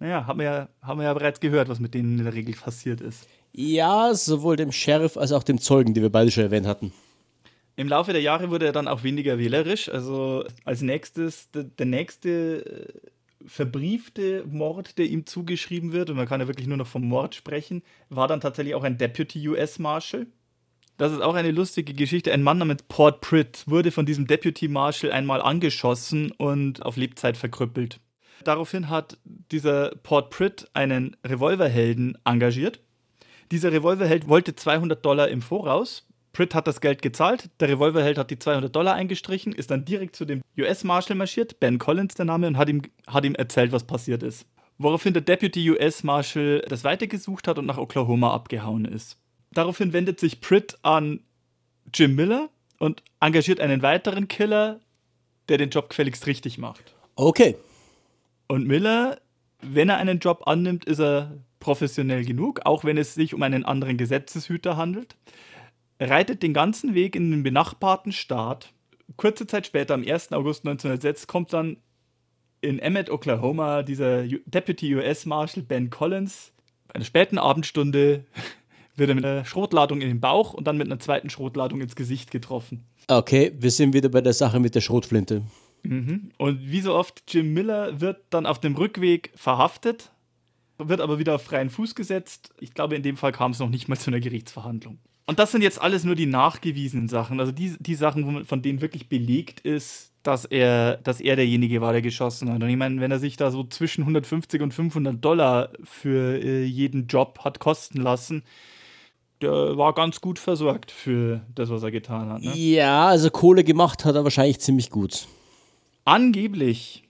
[0.00, 2.54] naja, haben wir, ja, haben wir ja bereits gehört, was mit denen in der Regel
[2.54, 3.28] passiert ist.
[3.52, 6.92] Ja, sowohl dem Sheriff als auch dem Zeugen, die wir beide schon erwähnt hatten.
[7.76, 9.88] Im Laufe der Jahre wurde er dann auch weniger wählerisch.
[9.88, 16.28] Also als nächstes, der, der nächste äh, verbriefte Mord, der ihm zugeschrieben wird, und man
[16.28, 19.78] kann ja wirklich nur noch vom Mord sprechen, war dann tatsächlich auch ein Deputy US
[19.78, 20.26] Marshal.
[20.96, 22.32] Das ist auch eine lustige Geschichte.
[22.32, 27.38] Ein Mann namens Port Pritt wurde von diesem Deputy Marshal einmal angeschossen und auf Lebzeit
[27.38, 28.00] verkrüppelt.
[28.44, 32.80] Daraufhin hat dieser Port Pritt einen Revolverhelden engagiert.
[33.50, 36.06] Dieser Revolverheld wollte 200 Dollar im Voraus.
[36.32, 40.14] Pritt hat das Geld gezahlt, der Revolverheld hat die 200 Dollar eingestrichen, ist dann direkt
[40.14, 43.84] zu dem US-Marshal marschiert, Ben Collins der Name, und hat ihm, hat ihm erzählt, was
[43.84, 44.46] passiert ist.
[44.78, 49.18] Woraufhin der Deputy US-Marshal das weitergesucht hat und nach Oklahoma abgehauen ist.
[49.52, 51.20] Daraufhin wendet sich Pritt an
[51.92, 52.48] Jim Miller
[52.78, 54.80] und engagiert einen weiteren Killer,
[55.48, 56.94] der den Job gefälligst richtig macht.
[57.16, 57.56] Okay.
[58.50, 59.20] Und Miller,
[59.62, 63.64] wenn er einen Job annimmt, ist er professionell genug, auch wenn es sich um einen
[63.64, 65.14] anderen Gesetzeshüter handelt.
[66.00, 68.72] Reitet den ganzen Weg in den benachbarten Staat.
[69.16, 70.32] Kurze Zeit später, am 1.
[70.32, 71.76] August 1906, kommt dann
[72.60, 76.50] in Emmett, Oklahoma, dieser Deputy US Marshal Ben Collins.
[76.88, 78.24] Bei einer späten Abendstunde
[78.96, 81.94] wird er mit einer Schrotladung in den Bauch und dann mit einer zweiten Schrotladung ins
[81.94, 82.82] Gesicht getroffen.
[83.06, 85.42] Okay, wir sind wieder bei der Sache mit der Schrotflinte.
[85.82, 86.30] Mhm.
[86.38, 90.10] Und wie so oft, Jim Miller wird dann auf dem Rückweg verhaftet,
[90.78, 92.50] wird aber wieder auf freien Fuß gesetzt.
[92.60, 94.98] Ich glaube, in dem Fall kam es noch nicht mal zu einer Gerichtsverhandlung.
[95.26, 98.80] Und das sind jetzt alles nur die nachgewiesenen Sachen, also die, die Sachen, von denen
[98.80, 102.62] wirklich belegt ist, dass er, dass er derjenige war, der geschossen hat.
[102.62, 106.64] Und ich meine, wenn er sich da so zwischen 150 und 500 Dollar für äh,
[106.64, 108.42] jeden Job hat kosten lassen,
[109.40, 112.42] der war ganz gut versorgt für das, was er getan hat.
[112.42, 112.54] Ne?
[112.54, 115.26] Ja, also Kohle gemacht hat er wahrscheinlich ziemlich gut.
[116.10, 117.04] Angeblich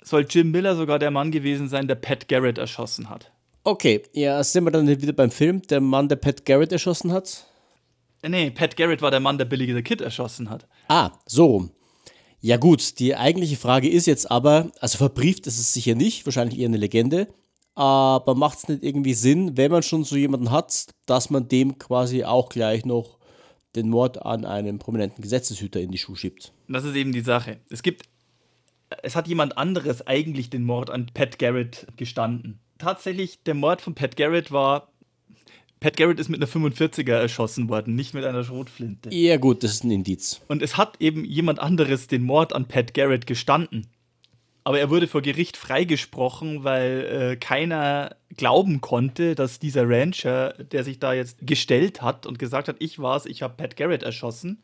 [0.00, 3.32] soll Jim Miller sogar der Mann gewesen sein, der Pat Garrett erschossen hat.
[3.64, 7.44] Okay, ja, sind wir dann wieder beim Film, der Mann, der Pat Garrett erschossen hat?
[8.22, 10.68] Nee, Pat Garrett war der Mann, der Billy the Kid erschossen hat.
[10.86, 11.70] Ah, so rum.
[12.40, 16.60] Ja gut, die eigentliche Frage ist jetzt aber, also verbrieft ist es sicher nicht, wahrscheinlich
[16.60, 17.26] eher eine Legende,
[17.74, 21.78] aber macht es nicht irgendwie Sinn, wenn man schon so jemanden hat, dass man dem
[21.78, 23.18] quasi auch gleich noch
[23.76, 26.52] den Mord an einem prominenten Gesetzeshüter in die Schuhe schiebt.
[26.68, 27.58] Das ist eben die Sache.
[27.70, 28.02] Es gibt,
[29.02, 32.60] es hat jemand anderes eigentlich den Mord an Pat Garrett gestanden.
[32.78, 34.88] Tatsächlich, der Mord von Pat Garrett war
[35.84, 39.14] Pat Garrett ist mit einer 45er erschossen worden, nicht mit einer Schrotflinte.
[39.14, 40.40] Ja, gut, das ist ein Indiz.
[40.48, 43.86] Und es hat eben jemand anderes den Mord an Pat Garrett gestanden.
[44.66, 50.84] Aber er wurde vor Gericht freigesprochen, weil äh, keiner glauben konnte, dass dieser Rancher, der
[50.84, 54.62] sich da jetzt gestellt hat und gesagt hat, ich war's, ich habe Pat Garrett erschossen,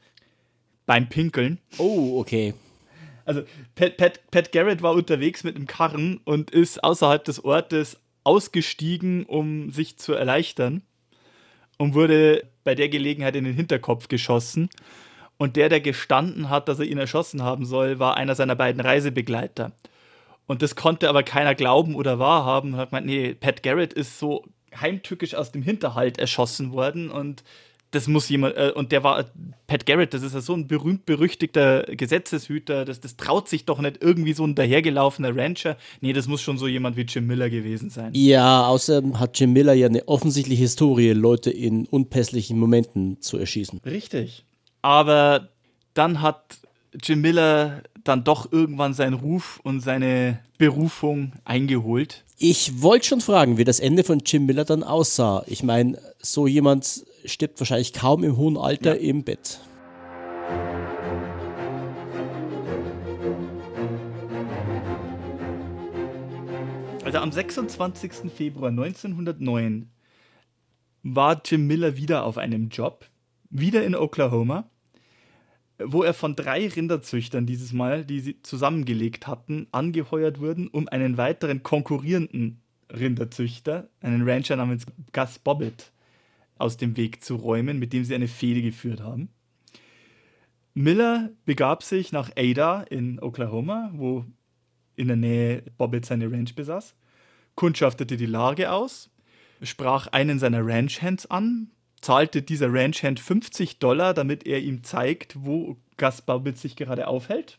[0.86, 1.58] beim Pinkeln.
[1.76, 2.54] Oh, okay.
[3.26, 3.42] Also
[3.74, 9.26] Pat, Pat, Pat Garrett war unterwegs mit einem Karren und ist außerhalb des Ortes ausgestiegen,
[9.26, 10.82] um sich zu erleichtern
[11.78, 14.70] und wurde bei der Gelegenheit in den Hinterkopf geschossen.
[15.36, 18.80] Und der, der gestanden hat, dass er ihn erschossen haben soll, war einer seiner beiden
[18.80, 19.72] Reisebegleiter.
[20.50, 22.72] Und das konnte aber keiner glauben oder wahrhaben.
[22.72, 24.44] Und hat gemeint, nee, Pat Garrett ist so
[24.74, 27.44] heimtückisch aus dem Hinterhalt erschossen worden und
[27.92, 29.26] das muss jemand, äh, und der war,
[29.68, 34.02] Pat Garrett, das ist ja so ein berühmt-berüchtigter Gesetzeshüter, das, das traut sich doch nicht
[34.02, 35.76] irgendwie so ein dahergelaufener Rancher.
[36.00, 38.10] Nee, das muss schon so jemand wie Jim Miller gewesen sein.
[38.14, 43.80] Ja, außerdem hat Jim Miller ja eine offensichtliche Historie, Leute in unpässlichen Momenten zu erschießen.
[43.86, 44.44] Richtig.
[44.82, 45.48] Aber
[45.94, 46.58] dann hat
[47.00, 52.24] Jim Miller dann doch irgendwann seinen Ruf und seine Berufung eingeholt.
[52.38, 55.44] Ich wollte schon fragen, wie das Ende von Jim Miller dann aussah.
[55.46, 59.10] Ich meine, so jemand stirbt wahrscheinlich kaum im hohen Alter ja.
[59.10, 59.60] im Bett.
[67.04, 68.30] Also am 26.
[68.32, 69.90] Februar 1909
[71.02, 73.04] war Jim Miller wieder auf einem Job,
[73.50, 74.69] wieder in Oklahoma,
[75.84, 81.16] wo er von drei Rinderzüchtern dieses Mal, die sie zusammengelegt hatten, angeheuert wurden, um einen
[81.16, 82.60] weiteren konkurrierenden
[82.92, 85.92] Rinderzüchter, einen Rancher namens Gus Bobbitt,
[86.58, 89.30] aus dem Weg zu räumen, mit dem sie eine Fehde geführt haben.
[90.74, 94.24] Miller begab sich nach Ada in Oklahoma, wo
[94.96, 96.94] in der Nähe Bobbitt seine Ranch besaß,
[97.54, 99.10] kundschaftete die Lage aus,
[99.62, 101.70] sprach einen seiner Ranchhands an,
[102.00, 107.58] zahlte dieser Ranchhand 50 Dollar, damit er ihm zeigt, wo Gus Bobbitt sich gerade aufhält.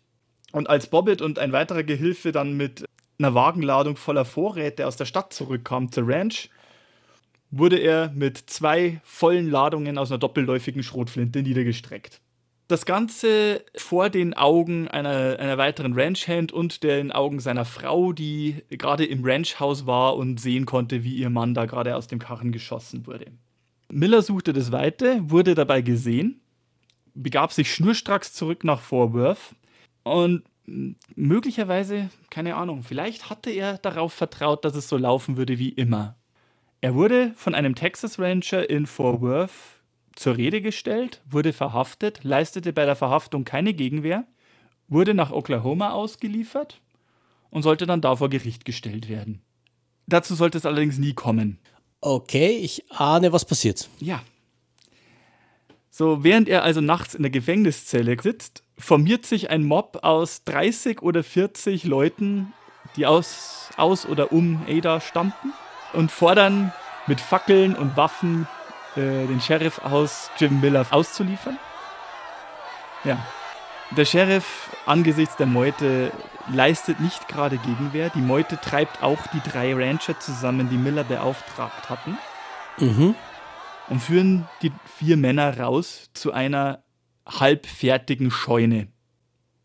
[0.52, 2.86] Und als Bobbitt und ein weiterer Gehilfe dann mit
[3.20, 6.50] einer Wagenladung voller Vorräte aus der Stadt zurückkam zur Ranch,
[7.52, 12.20] wurde er mit zwei vollen Ladungen aus einer doppelläufigen Schrotflinte niedergestreckt.
[12.68, 18.64] Das Ganze vor den Augen einer, einer weiteren Ranchhand und den Augen seiner Frau, die
[18.70, 22.54] gerade im Ranchhaus war und sehen konnte, wie ihr Mann da gerade aus dem Karren
[22.54, 23.26] geschossen wurde.
[23.92, 26.40] Miller suchte das Weite, wurde dabei gesehen,
[27.14, 29.56] begab sich schnurstracks zurück nach Fort Worth
[30.04, 30.44] und
[31.16, 36.16] möglicherweise, keine Ahnung, vielleicht hatte er darauf vertraut, dass es so laufen würde wie immer.
[36.80, 39.52] Er wurde von einem Texas Ranger in Fort Worth
[40.16, 44.26] zur Rede gestellt, wurde verhaftet, leistete bei der Verhaftung keine Gegenwehr,
[44.88, 46.82] wurde nach Oklahoma ausgeliefert
[47.50, 49.42] und sollte dann da vor Gericht gestellt werden.
[50.08, 51.60] Dazu sollte es allerdings nie kommen.
[52.02, 53.88] Okay, ich ahne, was passiert.
[54.00, 54.22] Ja.
[55.92, 61.04] So, während er also nachts in der Gefängniszelle sitzt, formiert sich ein Mob aus 30
[61.04, 62.54] oder 40 Leuten,
[62.96, 65.54] die aus, aus oder um Ada stammten
[65.94, 66.74] und fordern
[67.06, 68.48] mit Fackeln und Waffen
[68.96, 71.60] äh, den Sheriff aus, Jim Miller auszuliefern.
[73.04, 73.24] Ja.
[73.92, 76.12] Der Sheriff angesichts der Meute
[76.52, 78.10] leistet nicht gerade Gegenwehr.
[78.10, 82.18] Die Meute treibt auch die drei Rancher zusammen, die Miller beauftragt hatten.
[82.80, 83.16] Mhm.
[83.90, 86.84] Und führen die vier Männer raus zu einer
[87.28, 88.88] halbfertigen Scheune.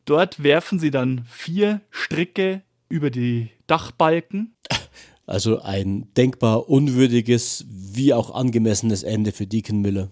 [0.05, 4.57] Dort werfen sie dann vier Stricke über die Dachbalken
[5.27, 10.11] also ein denkbar unwürdiges wie auch angemessenes Ende für Deacon Miller.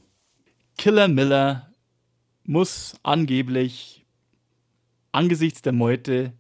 [0.77, 1.71] Killer Miller
[2.45, 4.05] muss angeblich
[5.13, 6.33] angesichts der Meute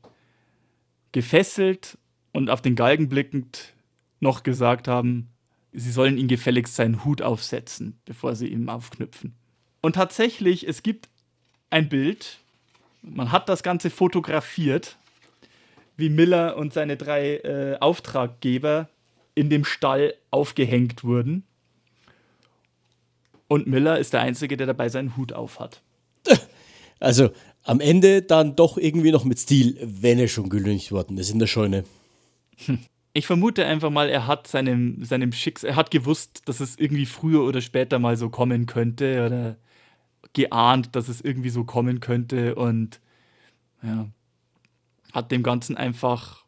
[1.14, 1.96] gefesselt
[2.32, 3.72] und auf den Galgen blickend
[4.20, 5.28] noch gesagt haben,
[5.72, 9.34] sie sollen ihn gefälligst seinen Hut aufsetzen, bevor sie ihn aufknüpfen.
[9.80, 11.08] Und tatsächlich, es gibt
[11.70, 12.38] ein Bild,
[13.00, 14.96] man hat das Ganze fotografiert
[15.96, 18.88] wie Miller und seine drei äh, Auftraggeber
[19.36, 21.44] in dem Stall aufgehängt wurden.
[23.46, 25.80] Und Miller ist der Einzige, der dabei seinen Hut auf hat.
[26.98, 27.30] Also
[27.64, 31.38] am Ende dann doch irgendwie noch mit Stil, wenn er schon gelüncht worden ist in
[31.38, 31.84] der Scheune.
[33.16, 37.06] Ich vermute einfach mal, er hat seinem, seinem Schicksal, er hat gewusst, dass es irgendwie
[37.06, 39.56] früher oder später mal so kommen könnte oder
[40.32, 43.00] geahnt, dass es irgendwie so kommen könnte und
[43.82, 44.08] ja,
[45.12, 46.44] hat dem Ganzen einfach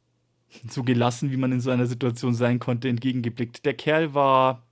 [0.68, 3.64] so gelassen, wie man in so einer Situation sein konnte, entgegengeblickt.
[3.64, 4.66] Der Kerl war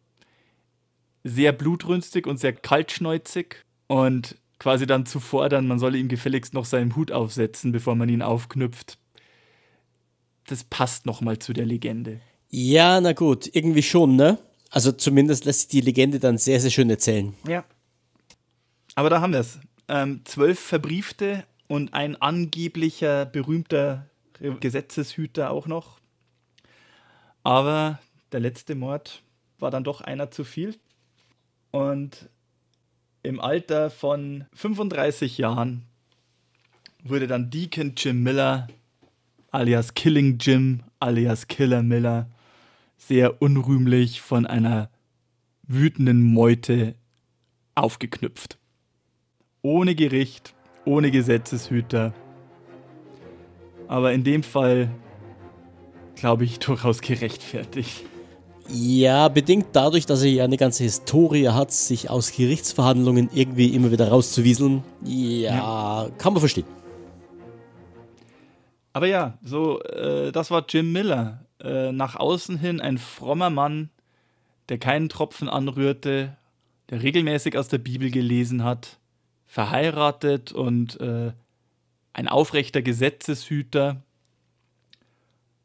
[1.22, 6.64] sehr blutrünstig und sehr kaltschneuzig Und quasi dann zu fordern, man solle ihm gefälligst noch
[6.64, 8.98] seinen Hut aufsetzen, bevor man ihn aufknüpft,
[10.46, 12.20] das passt nochmal zu der Legende.
[12.50, 14.38] Ja, na gut, irgendwie schon, ne?
[14.70, 17.34] Also zumindest lässt sich die Legende dann sehr, sehr schön erzählen.
[17.46, 17.64] Ja.
[18.94, 19.58] Aber da haben wir es.
[19.88, 24.08] Ähm, zwölf Verbriefte und ein angeblicher berühmter
[24.60, 25.98] Gesetzeshüter auch noch.
[27.42, 27.98] Aber
[28.32, 29.22] der letzte Mord
[29.58, 30.76] war dann doch einer zu viel.
[31.70, 32.28] Und
[33.24, 35.82] im Alter von 35 Jahren
[37.02, 38.68] wurde dann Deacon Jim Miller,
[39.50, 42.28] alias Killing Jim, alias Killer Miller,
[42.98, 44.90] sehr unrühmlich von einer
[45.62, 46.94] wütenden Meute
[47.74, 48.58] aufgeknüpft.
[49.62, 50.54] Ohne Gericht,
[50.84, 52.12] ohne Gesetzeshüter.
[53.88, 54.90] Aber in dem Fall,
[56.14, 58.04] glaube ich, durchaus gerechtfertigt.
[58.68, 63.90] Ja, bedingt dadurch, dass er ja eine ganze Historie hat, sich aus Gerichtsverhandlungen irgendwie immer
[63.90, 64.82] wieder rauszuwieseln.
[65.04, 66.10] Ja, ja.
[66.16, 66.66] kann man verstehen.
[68.94, 71.44] Aber ja, so, äh, das war Jim Miller.
[71.62, 73.90] Äh, nach außen hin ein frommer Mann,
[74.68, 76.36] der keinen Tropfen anrührte,
[76.90, 78.98] der regelmäßig aus der Bibel gelesen hat,
[79.46, 81.32] verheiratet und äh,
[82.12, 84.02] ein aufrechter Gesetzeshüter,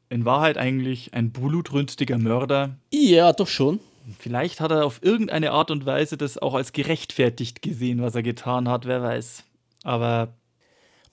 [0.10, 2.78] in Wahrheit eigentlich ein blutrünstiger Mörder.
[2.92, 3.80] Ja, doch schon.
[4.18, 8.24] Vielleicht hat er auf irgendeine Art und Weise das auch als gerechtfertigt gesehen, was er
[8.24, 9.44] getan hat, wer weiß.
[9.84, 10.34] Aber.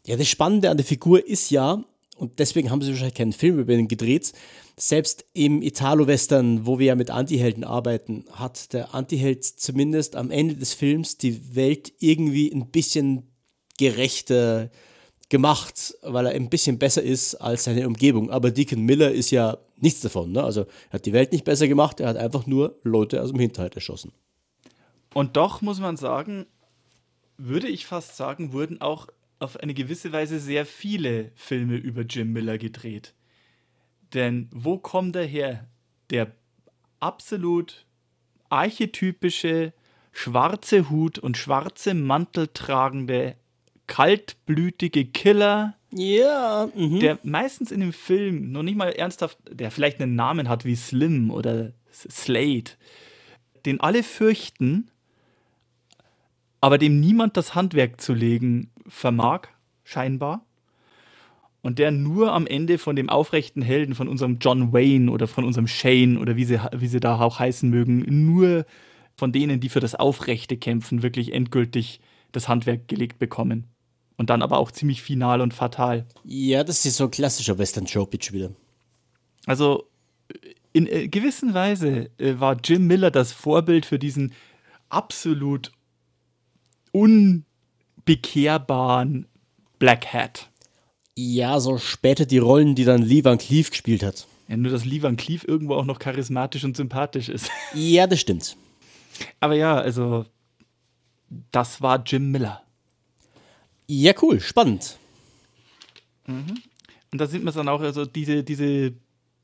[0.07, 1.83] Ja, das Spannende an der Figur ist ja,
[2.17, 4.33] und deswegen haben sie wahrscheinlich keinen Film über ihn gedreht,
[4.79, 10.55] selbst im Italo-Western, wo wir ja mit Antihelden arbeiten, hat der Antiheld zumindest am Ende
[10.55, 13.33] des Films die Welt irgendwie ein bisschen
[13.79, 14.71] gerechter
[15.29, 18.31] gemacht, weil er ein bisschen besser ist als seine Umgebung.
[18.31, 20.33] Aber Deacon Miller ist ja nichts davon.
[20.33, 20.43] Ne?
[20.43, 23.41] Also er hat die Welt nicht besser gemacht, er hat einfach nur Leute aus dem
[23.41, 24.13] Hinterhalt erschossen.
[25.15, 26.47] Und doch muss man sagen,
[27.37, 29.09] würde ich fast sagen, wurden auch
[29.39, 33.15] auf eine gewisse Weise sehr viele Filme über Jim Miller gedreht.
[34.15, 35.67] Denn wo kommt er her?
[36.11, 36.33] Der
[37.01, 37.85] absolut
[38.49, 39.73] archetypische
[40.13, 43.37] schwarze Hut und schwarze Mantel tragende
[43.87, 45.75] kaltblütige Killer.
[45.91, 46.69] Ja.
[46.75, 47.01] Mhm.
[47.01, 50.77] Der meistens in dem Film noch nicht mal ernsthaft, der vielleicht einen Namen hat wie
[50.77, 52.73] Slim oder Slade,
[53.65, 54.91] den alle fürchten,
[56.61, 59.49] aber dem niemand das Handwerk zu legen vermag,
[59.85, 60.45] scheinbar.
[61.63, 65.45] Und der nur am Ende von dem aufrechten Helden, von unserem John Wayne oder von
[65.45, 68.67] unserem Shane oder wie sie, wie sie da auch heißen mögen, nur
[69.17, 73.65] von denen, die für das Aufrechte kämpfen, wirklich endgültig das Handwerk gelegt bekommen.
[74.17, 76.07] Und dann aber auch ziemlich final und fatal.
[76.25, 78.51] Ja, das ist so ein klassischer Western-Showpitch wieder.
[79.45, 79.89] Also
[80.73, 84.33] in äh, gewisser Weise äh, war Jim Miller das Vorbild für diesen
[84.89, 85.73] absolut
[86.93, 89.27] unbekehrbaren
[89.79, 90.51] Black Hat.
[91.17, 94.27] Ja, so später die Rollen, die dann Lee Van Cleef gespielt hat.
[94.49, 97.51] Ja, nur dass Lee Van Cleef irgendwo auch noch charismatisch und sympathisch ist.
[97.75, 98.57] Ja, das stimmt.
[99.41, 100.27] Aber ja, also
[101.51, 102.63] das war Jim Miller.
[103.89, 104.99] Ja, cool, spannend.
[106.27, 106.59] Mhm.
[107.13, 108.95] Und da sieht man dann auch, also diese, diese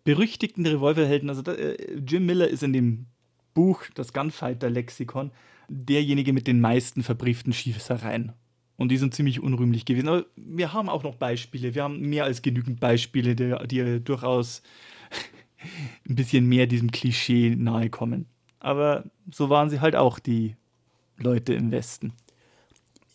[0.05, 3.07] berüchtigten Revolverhelden, also da, äh, Jim Miller ist in dem
[3.55, 5.31] Buch, das Gunfighter-Lexikon,
[5.69, 8.33] derjenige mit den meisten verbrieften Schießereien.
[8.77, 10.09] Und die sind ziemlich unrühmlich gewesen.
[10.09, 11.75] Aber wir haben auch noch Beispiele.
[11.75, 14.63] Wir haben mehr als genügend Beispiele, die, die durchaus
[16.09, 18.27] ein bisschen mehr diesem Klischee nahe kommen.
[18.59, 20.57] Aber so waren sie halt auch die
[21.17, 22.13] Leute im Westen.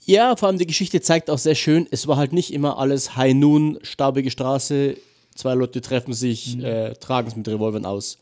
[0.07, 3.17] Ja, vor allem die Geschichte zeigt auch sehr schön, es war halt nicht immer alles
[3.17, 4.95] High Noon, staubige Straße,
[5.35, 6.63] zwei Leute treffen sich, mhm.
[6.63, 8.17] äh, tragen es mit Revolvern aus.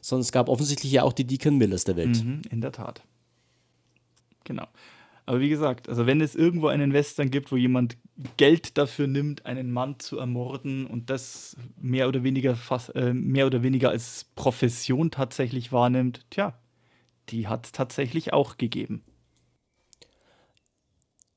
[0.00, 2.22] Sondern es gab offensichtlich ja auch die Deacon Millers der Welt.
[2.22, 3.02] Mhm, in der Tat.
[4.44, 4.68] Genau.
[5.26, 7.96] Aber wie gesagt, also wenn es irgendwo einen Western gibt, wo jemand
[8.36, 13.46] Geld dafür nimmt, einen Mann zu ermorden und das mehr oder weniger fast, äh, mehr
[13.46, 16.54] oder weniger als Profession tatsächlich wahrnimmt, tja,
[17.30, 19.02] die hat es tatsächlich auch gegeben.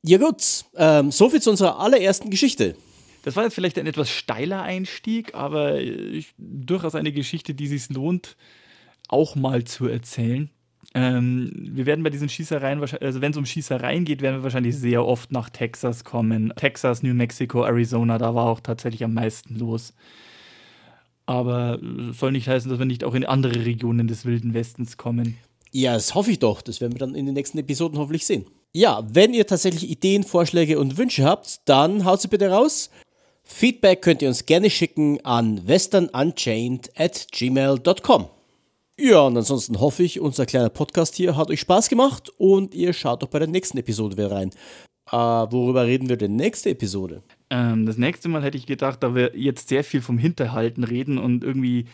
[0.08, 2.76] Ja gut, ähm, soviel zu unserer allerersten Geschichte.
[3.24, 7.90] Das war jetzt vielleicht ein etwas steiler Einstieg, aber ich, durchaus eine Geschichte, die sich
[7.90, 8.38] lohnt,
[9.10, 10.50] auch mal zu erzählen.
[10.94, 14.78] Ähm, wir werden bei diesen Schießereien, also wenn es um Schießereien geht, werden wir wahrscheinlich
[14.78, 16.54] sehr oft nach Texas kommen.
[16.56, 19.94] Texas, New Mexico, Arizona, da war auch tatsächlich am meisten los.
[21.26, 21.80] Aber
[22.14, 25.36] soll nicht heißen, dass wir nicht auch in andere Regionen des Wilden Westens kommen.
[25.74, 26.62] Ja, das hoffe ich doch.
[26.62, 28.46] Das werden wir dann in den nächsten Episoden hoffentlich sehen.
[28.78, 32.92] Ja, wenn ihr tatsächlich Ideen, Vorschläge und Wünsche habt, dann haut sie bitte raus.
[33.44, 38.28] Feedback könnt ihr uns gerne schicken an westernunchained at gmail.com.
[39.00, 42.94] Ja, und ansonsten hoffe ich, unser kleiner Podcast hier hat euch Spaß gemacht und ihr
[42.94, 44.52] schaut doch bei der nächsten Episode wieder rein.
[45.12, 47.24] Äh, worüber reden wir denn nächste Episode?
[47.50, 51.18] Ähm, das nächste Mal hätte ich gedacht, da wir jetzt sehr viel vom Hinterhalten reden
[51.18, 51.86] und irgendwie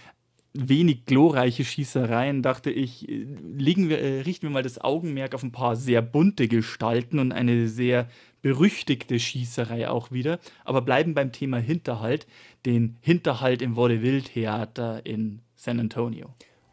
[0.54, 3.26] wenig glorreiche Schießereien, dachte ich, äh,
[3.58, 7.32] legen wir, äh, richten wir mal das Augenmerk auf ein paar sehr bunte Gestalten und
[7.32, 8.08] eine sehr
[8.42, 12.28] berüchtigte Schießerei auch wieder, aber bleiben beim Thema Hinterhalt,
[12.66, 16.28] den Hinterhalt im Vaudeville-Theater in San Antonio.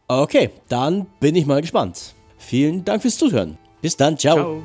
[0.08, 2.14] Okay, dann bin ich mal gespannt.
[2.36, 3.56] Vielen Dank fürs Zuhören.
[3.80, 4.36] Bis dann, ciao.
[4.36, 4.62] ciao.